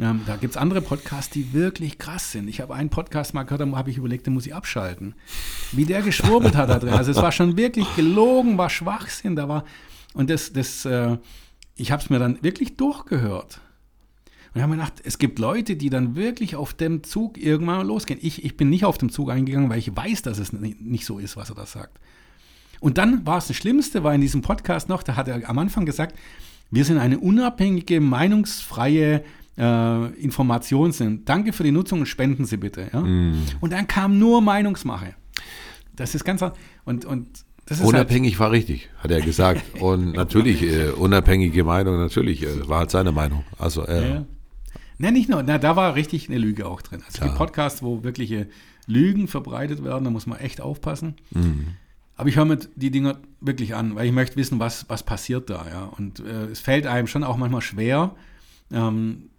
ähm, 0.00 0.22
da 0.26 0.36
gibt 0.36 0.52
es 0.52 0.56
andere 0.56 0.80
Podcasts, 0.80 1.30
die 1.30 1.52
wirklich 1.52 1.98
krass 1.98 2.32
sind. 2.32 2.48
Ich 2.48 2.60
habe 2.60 2.74
einen 2.74 2.88
Podcast 2.88 3.34
mal 3.34 3.42
gehört, 3.42 3.60
da 3.60 3.76
habe 3.76 3.90
ich 3.90 3.98
überlegt, 3.98 4.26
den 4.26 4.34
muss 4.34 4.46
ich 4.46 4.54
abschalten. 4.54 5.14
Wie 5.72 5.84
der 5.84 6.02
geschwurbelt 6.02 6.56
hat 6.56 6.70
da 6.70 6.78
drin. 6.78 6.94
Also 6.94 7.10
es 7.10 7.16
war 7.16 7.32
schon 7.32 7.56
wirklich 7.56 7.86
gelogen, 7.96 8.58
war 8.58 8.70
Schwachsinn. 8.70 9.34
Da 9.34 9.48
war, 9.48 9.64
und 10.14 10.30
das, 10.30 10.52
das 10.52 10.84
äh, 10.84 11.18
ich 11.74 11.92
habe 11.92 12.02
es 12.02 12.10
mir 12.10 12.18
dann 12.18 12.42
wirklich 12.42 12.76
durchgehört. 12.76 13.60
Und 14.54 14.56
ich 14.56 14.62
habe 14.62 14.70
mir 14.70 14.78
gedacht, 14.78 15.02
es 15.04 15.18
gibt 15.18 15.38
Leute, 15.38 15.76
die 15.76 15.90
dann 15.90 16.16
wirklich 16.16 16.56
auf 16.56 16.74
dem 16.74 17.02
Zug 17.02 17.38
irgendwann 17.38 17.86
losgehen. 17.86 18.18
Ich, 18.22 18.44
ich 18.44 18.56
bin 18.56 18.70
nicht 18.70 18.84
auf 18.84 18.98
dem 18.98 19.10
Zug 19.10 19.30
eingegangen, 19.30 19.68
weil 19.70 19.78
ich 19.78 19.94
weiß, 19.94 20.22
dass 20.22 20.38
es 20.38 20.52
nicht 20.52 21.04
so 21.04 21.18
ist, 21.18 21.36
was 21.36 21.50
er 21.50 21.56
da 21.56 21.66
sagt. 21.66 21.98
Und 22.80 22.98
dann 22.98 23.26
war 23.26 23.38
es 23.38 23.48
das 23.48 23.56
Schlimmste, 23.56 24.04
war 24.04 24.14
in 24.14 24.20
diesem 24.20 24.42
Podcast 24.42 24.88
noch, 24.88 25.02
da 25.02 25.16
hat 25.16 25.28
er 25.28 25.48
am 25.48 25.58
Anfang 25.58 25.84
gesagt, 25.84 26.16
wir 26.70 26.84
sind 26.84 26.98
eine 26.98 27.18
unabhängige, 27.18 28.00
meinungsfreie 28.00 29.24
äh, 29.56 30.06
Information 30.14 30.92
sind. 30.92 31.28
Danke 31.28 31.52
für 31.52 31.64
die 31.64 31.72
Nutzung 31.72 32.00
und 32.00 32.06
spenden 32.06 32.44
Sie 32.44 32.56
bitte. 32.56 32.88
Ja? 32.92 33.00
Mm. 33.00 33.42
Und 33.60 33.72
dann 33.72 33.86
kam 33.86 34.18
nur 34.18 34.40
Meinungsmache. 34.40 35.14
Das 35.96 36.14
ist 36.14 36.24
ganz 36.24 36.44
und 36.84 37.04
und 37.04 37.26
Halt 37.70 37.82
unabhängig 37.82 38.34
halt 38.34 38.40
war 38.40 38.50
richtig, 38.52 38.88
hat 38.98 39.10
er 39.10 39.20
gesagt. 39.20 39.62
Und 39.80 40.12
natürlich, 40.16 40.62
äh, 40.62 40.88
unabhängige 40.88 41.64
Meinung, 41.64 41.98
natürlich, 41.98 42.42
äh, 42.42 42.66
war 42.66 42.78
halt 42.78 42.90
seine 42.90 43.12
Meinung. 43.12 43.44
Also, 43.58 43.86
äh, 43.86 44.08
ja. 44.08 44.26
Ne, 44.98 45.12
nicht 45.12 45.28
nur, 45.28 45.42
na, 45.42 45.58
da 45.58 45.76
war 45.76 45.94
richtig 45.94 46.28
eine 46.28 46.38
Lüge 46.38 46.66
auch 46.66 46.82
drin. 46.82 47.02
Also 47.06 47.18
es 47.18 47.24
gibt 47.24 47.36
Podcasts, 47.36 47.82
wo 47.82 48.02
wirkliche 48.02 48.48
Lügen 48.86 49.28
verbreitet 49.28 49.84
werden, 49.84 50.04
da 50.04 50.10
muss 50.10 50.26
man 50.26 50.38
echt 50.38 50.60
aufpassen. 50.60 51.14
Mhm. 51.30 51.76
Aber 52.16 52.28
ich 52.28 52.36
höre 52.36 52.46
mir 52.46 52.58
die 52.74 52.90
Dinger 52.90 53.18
wirklich 53.40 53.76
an, 53.76 53.94
weil 53.94 54.06
ich 54.06 54.12
möchte 54.12 54.36
wissen, 54.36 54.58
was, 54.58 54.88
was 54.88 55.04
passiert 55.04 55.50
da. 55.50 55.66
Ja? 55.68 55.84
Und 55.84 56.18
äh, 56.18 56.46
es 56.46 56.58
fällt 56.58 56.86
einem 56.86 57.06
schon 57.06 57.22
auch 57.22 57.36
manchmal 57.36 57.60
schwer, 57.60 58.16
ähm, 58.72 59.30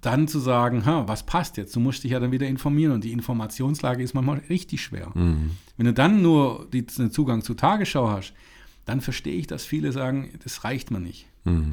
dann 0.00 0.28
zu 0.28 0.38
sagen, 0.38 0.82
was 0.84 1.26
passt 1.26 1.56
jetzt? 1.56 1.74
Du 1.74 1.80
musst 1.80 2.04
dich 2.04 2.12
ja 2.12 2.20
dann 2.20 2.30
wieder 2.30 2.46
informieren 2.46 2.92
und 2.92 3.02
die 3.02 3.10
Informationslage 3.10 4.04
ist 4.04 4.14
manchmal 4.14 4.38
richtig 4.48 4.80
schwer. 4.80 5.10
Mhm. 5.14 5.50
Wenn 5.76 5.86
du 5.86 5.92
dann 5.92 6.22
nur 6.22 6.68
den 6.72 6.88
Zugang 7.10 7.42
zur 7.42 7.56
Tagesschau 7.56 8.08
hast, 8.08 8.32
dann 8.84 9.00
verstehe 9.00 9.34
ich, 9.34 9.48
dass 9.48 9.64
viele 9.64 9.90
sagen, 9.90 10.30
das 10.44 10.62
reicht 10.62 10.92
mir 10.92 11.00
nicht. 11.00 11.26
Mhm. 11.44 11.72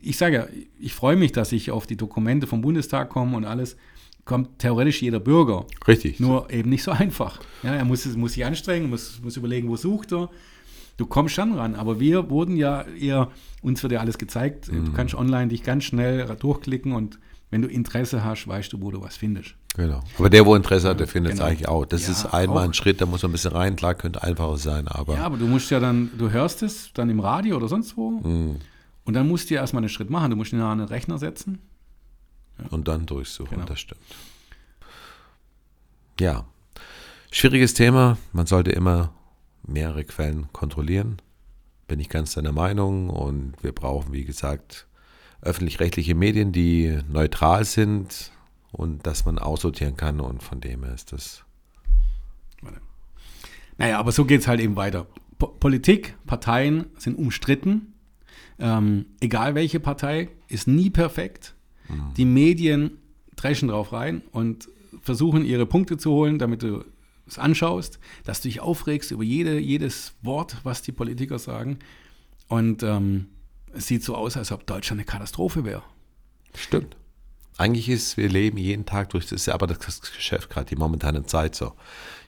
Ich 0.00 0.16
sage 0.16 0.34
ja, 0.36 0.46
ich 0.78 0.94
freue 0.94 1.16
mich, 1.16 1.32
dass 1.32 1.52
ich 1.52 1.70
auf 1.70 1.86
die 1.86 1.96
Dokumente 1.96 2.46
vom 2.46 2.60
Bundestag 2.60 3.08
komme 3.10 3.36
und 3.36 3.44
alles. 3.44 3.76
Kommt 4.24 4.58
theoretisch 4.58 5.02
jeder 5.02 5.18
Bürger. 5.20 5.66
Richtig. 5.88 6.20
Nur 6.20 6.50
eben 6.50 6.68
nicht 6.70 6.82
so 6.82 6.90
einfach. 6.90 7.40
Ja, 7.62 7.74
er 7.74 7.84
muss, 7.84 8.04
muss 8.16 8.34
sich 8.34 8.44
anstrengen, 8.44 8.90
muss, 8.90 9.20
muss 9.22 9.36
überlegen, 9.36 9.68
wo 9.68 9.76
sucht 9.76 10.12
er. 10.12 10.28
Du 10.98 11.06
kommst 11.06 11.34
schon 11.34 11.54
ran, 11.54 11.74
aber 11.74 11.98
wir 11.98 12.28
wurden 12.28 12.56
ja 12.56 12.82
eher, 12.82 13.30
uns 13.62 13.82
wird 13.82 13.92
ja 13.94 14.00
alles 14.00 14.18
gezeigt. 14.18 14.70
Mhm. 14.70 14.84
Du 14.86 14.92
kannst 14.92 15.14
online 15.14 15.48
dich 15.48 15.62
ganz 15.62 15.84
schnell 15.84 16.26
durchklicken 16.38 16.92
und 16.92 17.18
wenn 17.50 17.62
du 17.62 17.68
Interesse 17.68 18.22
hast, 18.22 18.46
weißt 18.46 18.72
du, 18.74 18.80
wo 18.82 18.90
du 18.90 19.00
was 19.00 19.16
findest. 19.16 19.54
Genau. 19.74 20.00
Aber 20.18 20.28
der, 20.30 20.44
wo 20.46 20.54
Interesse 20.54 20.90
hat, 20.90 21.00
der 21.00 21.08
findet 21.08 21.32
es 21.32 21.38
Genau. 21.38 21.50
eigentlich 21.50 21.68
auch. 21.68 21.84
Das 21.86 22.04
Ja, 22.06 22.12
ist 22.12 22.26
einmal 22.26 22.58
auch. 22.58 22.68
ein 22.68 22.74
Schritt, 22.74 23.00
da 23.00 23.06
muss 23.06 23.22
man 23.22 23.30
ein 23.30 23.32
bisschen 23.32 23.52
rein. 23.52 23.74
Klar, 23.76 23.94
könnte 23.94 24.22
einfacher 24.22 24.58
sein, 24.58 24.86
aber 24.86 25.14
Ja, 25.14 25.24
aber 25.24 25.38
du 25.38 25.46
musst 25.46 25.70
ja 25.70 25.80
dann, 25.80 26.10
du 26.18 26.30
hörst 26.30 26.62
es 26.62 26.92
dann 26.92 27.08
im 27.10 27.18
Radio 27.20 27.56
oder 27.56 27.66
sonst 27.68 27.96
wo. 27.96 28.10
Mhm. 28.10 28.56
Und 29.10 29.14
dann 29.14 29.26
musst 29.26 29.50
du 29.50 29.54
ja 29.54 29.60
erstmal 29.60 29.80
einen 29.82 29.88
Schritt 29.88 30.08
machen. 30.08 30.30
Du 30.30 30.36
musst 30.36 30.52
ihn 30.52 30.60
an 30.60 30.78
einen 30.78 30.88
Rechner 30.88 31.18
setzen. 31.18 31.58
und 32.70 32.86
dann 32.86 33.06
durchsuchen, 33.06 33.50
Genau. 33.56 33.64
das 33.66 33.80
stimmt. 33.80 34.00
Ja, 36.20 36.44
schwieriges 37.32 37.74
Thema. 37.74 38.18
Man 38.32 38.46
sollte 38.46 38.70
immer 38.70 39.12
mehrere 39.66 40.04
Quellen 40.04 40.46
kontrollieren. 40.52 41.16
Bin 41.88 41.98
ich 41.98 42.08
ganz 42.08 42.34
deiner 42.34 42.52
Meinung. 42.52 43.10
Und 43.10 43.54
wir 43.64 43.72
brauchen, 43.72 44.12
wie 44.12 44.24
gesagt, 44.24 44.86
öffentlich-rechtliche 45.42 46.14
Medien, 46.14 46.52
die 46.52 47.00
neutral 47.08 47.64
sind 47.64 48.30
und 48.70 49.04
dass 49.08 49.24
man 49.24 49.40
aussortieren 49.40 49.96
kann. 49.96 50.20
Und 50.20 50.40
von 50.44 50.60
dem 50.60 50.84
her 50.84 50.94
ist 50.94 51.12
das 51.12 51.42
Naja, 53.76 53.98
aber 53.98 54.12
so 54.12 54.24
geht 54.24 54.42
es 54.42 54.46
halt 54.46 54.60
eben 54.60 54.76
weiter. 54.76 55.08
Po 55.40 55.48
Politik, 55.48 56.14
Parteien 56.28 56.86
sind 56.96 57.18
umstritten. 57.18 57.94
Ähm, 58.60 59.06
egal 59.20 59.54
welche 59.54 59.80
Partei, 59.80 60.28
ist 60.48 60.68
nie 60.68 60.90
perfekt. 60.90 61.54
Die 62.16 62.24
Medien 62.24 62.98
dreschen 63.34 63.68
drauf 63.68 63.92
rein 63.92 64.22
und 64.30 64.68
versuchen 65.02 65.44
ihre 65.44 65.66
Punkte 65.66 65.96
zu 65.96 66.12
holen, 66.12 66.38
damit 66.38 66.62
du 66.62 66.84
es 67.26 67.38
anschaust, 67.38 67.98
dass 68.24 68.40
du 68.40 68.48
dich 68.48 68.60
aufregst 68.60 69.10
über 69.10 69.24
jede, 69.24 69.58
jedes 69.58 70.14
Wort, 70.22 70.58
was 70.62 70.82
die 70.82 70.92
Politiker 70.92 71.38
sagen. 71.38 71.78
Und 72.48 72.82
ähm, 72.82 73.26
es 73.72 73.86
sieht 73.86 74.04
so 74.04 74.14
aus, 74.14 74.36
als 74.36 74.52
ob 74.52 74.66
Deutschland 74.66 75.00
eine 75.00 75.06
Katastrophe 75.06 75.64
wäre. 75.64 75.82
Stimmt. 76.54 76.96
Eigentlich 77.60 77.88
ist, 77.90 78.16
wir 78.16 78.28
leben 78.28 78.56
jeden 78.56 78.86
Tag 78.86 79.10
durch, 79.10 79.24
das 79.24 79.32
ist 79.32 79.46
ja 79.46 79.54
aber 79.54 79.66
das 79.66 80.00
Geschäft 80.00 80.48
gerade 80.48 80.66
die 80.66 80.76
momentane 80.76 81.24
Zeit 81.26 81.54
so. 81.54 81.72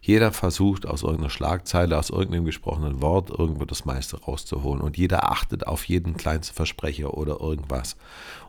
Jeder 0.03 0.31
versucht 0.33 0.85
aus 0.85 1.03
irgendeiner 1.03 1.31
Schlagzeile, 1.31 1.97
aus 1.97 2.11
irgendeinem 2.11 2.45
gesprochenen 2.45 3.01
Wort 3.01 3.31
irgendwo 3.31 3.65
das 3.65 3.85
meiste 3.85 4.21
rauszuholen 4.21 4.81
und 4.83 4.99
jeder 4.99 5.31
achtet 5.31 5.67
auf 5.67 5.85
jeden 5.85 6.17
kleinsten 6.17 6.55
Versprecher 6.55 7.15
oder 7.17 7.41
irgendwas. 7.41 7.97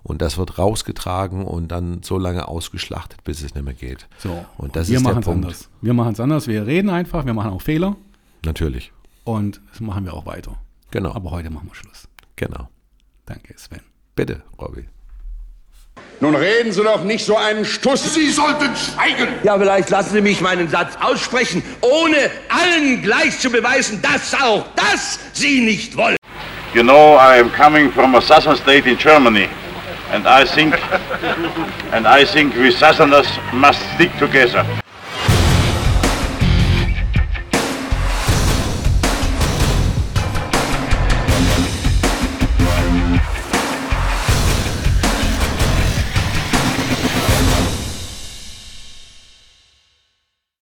Und 0.02 0.22
das 0.22 0.38
wird 0.38 0.58
rausgetragen 0.58 1.46
und 1.46 1.70
dann 1.70 2.04
so 2.04 2.18
lange 2.18 2.48
ausgeschlachtet, 2.48 3.24
bis 3.24 3.44
es 3.44 3.54
nicht 3.56 3.64
mehr 3.64 3.74
geht. 3.76 4.08
So, 4.18 4.46
Und 4.58 4.76
das 4.76 4.90
wir 4.90 4.98
ist 4.98 5.06
der 5.06 5.12
Punkt. 5.14 5.28
anders. 5.30 5.70
Wir 5.82 5.94
machen 5.94 6.14
es 6.14 6.20
anders. 6.20 6.48
Wir 6.48 6.66
reden 6.66 6.90
einfach, 6.90 7.26
wir 7.26 7.34
machen 7.34 7.52
auch 7.52 7.62
Fehler 7.62 7.96
Natürlich. 8.44 8.92
und 9.24 9.62
das 9.72 9.80
machen 9.80 10.04
wir 10.06 10.14
auch 10.16 10.26
weiter. 10.26 10.58
Genau. 10.92 11.14
Aber 11.14 11.32
heute 11.32 11.50
machen 11.50 11.70
wir 11.70 11.76
Schluss. 11.76 12.10
genau. 12.36 12.68
Danke, 13.26 13.54
Sven. 13.58 13.80
Bitte, 14.16 14.44
Robby. 14.60 14.86
Nun 16.24 16.36
reden 16.36 16.72
Sie 16.72 16.82
doch 16.82 17.04
nicht 17.04 17.26
so 17.26 17.36
einen 17.36 17.66
Stuss. 17.66 18.14
Sie 18.14 18.32
sollten 18.32 18.74
schweigen! 18.78 19.28
Ja, 19.44 19.60
vielleicht 19.60 19.90
lassen 19.90 20.14
Sie 20.14 20.22
mich 20.22 20.40
meinen 20.40 20.70
Satz 20.70 20.94
aussprechen, 21.02 21.62
ohne 21.82 22.32
allen 22.48 23.02
gleich 23.02 23.38
zu 23.40 23.50
beweisen, 23.50 24.02
dass 24.02 24.34
auch 24.34 24.66
das 24.74 25.20
Sie 25.34 25.60
nicht 25.60 25.98
wollen. 25.98 26.16
You 26.74 26.82
know, 26.82 27.18
I 27.18 27.42
am 27.42 27.52
coming 27.52 27.92
from 27.92 28.16
a 28.16 28.22
southern 28.22 28.56
state 28.56 28.90
in 28.90 28.98
Germany, 28.98 29.50
and 30.14 30.26
I 30.26 30.46
think, 30.46 30.76
and 31.92 32.08
I 32.08 32.24
think 32.24 32.56
we 32.56 32.72
southerners 32.72 33.28
must 33.52 33.82
stick 33.96 34.18
together. 34.18 34.66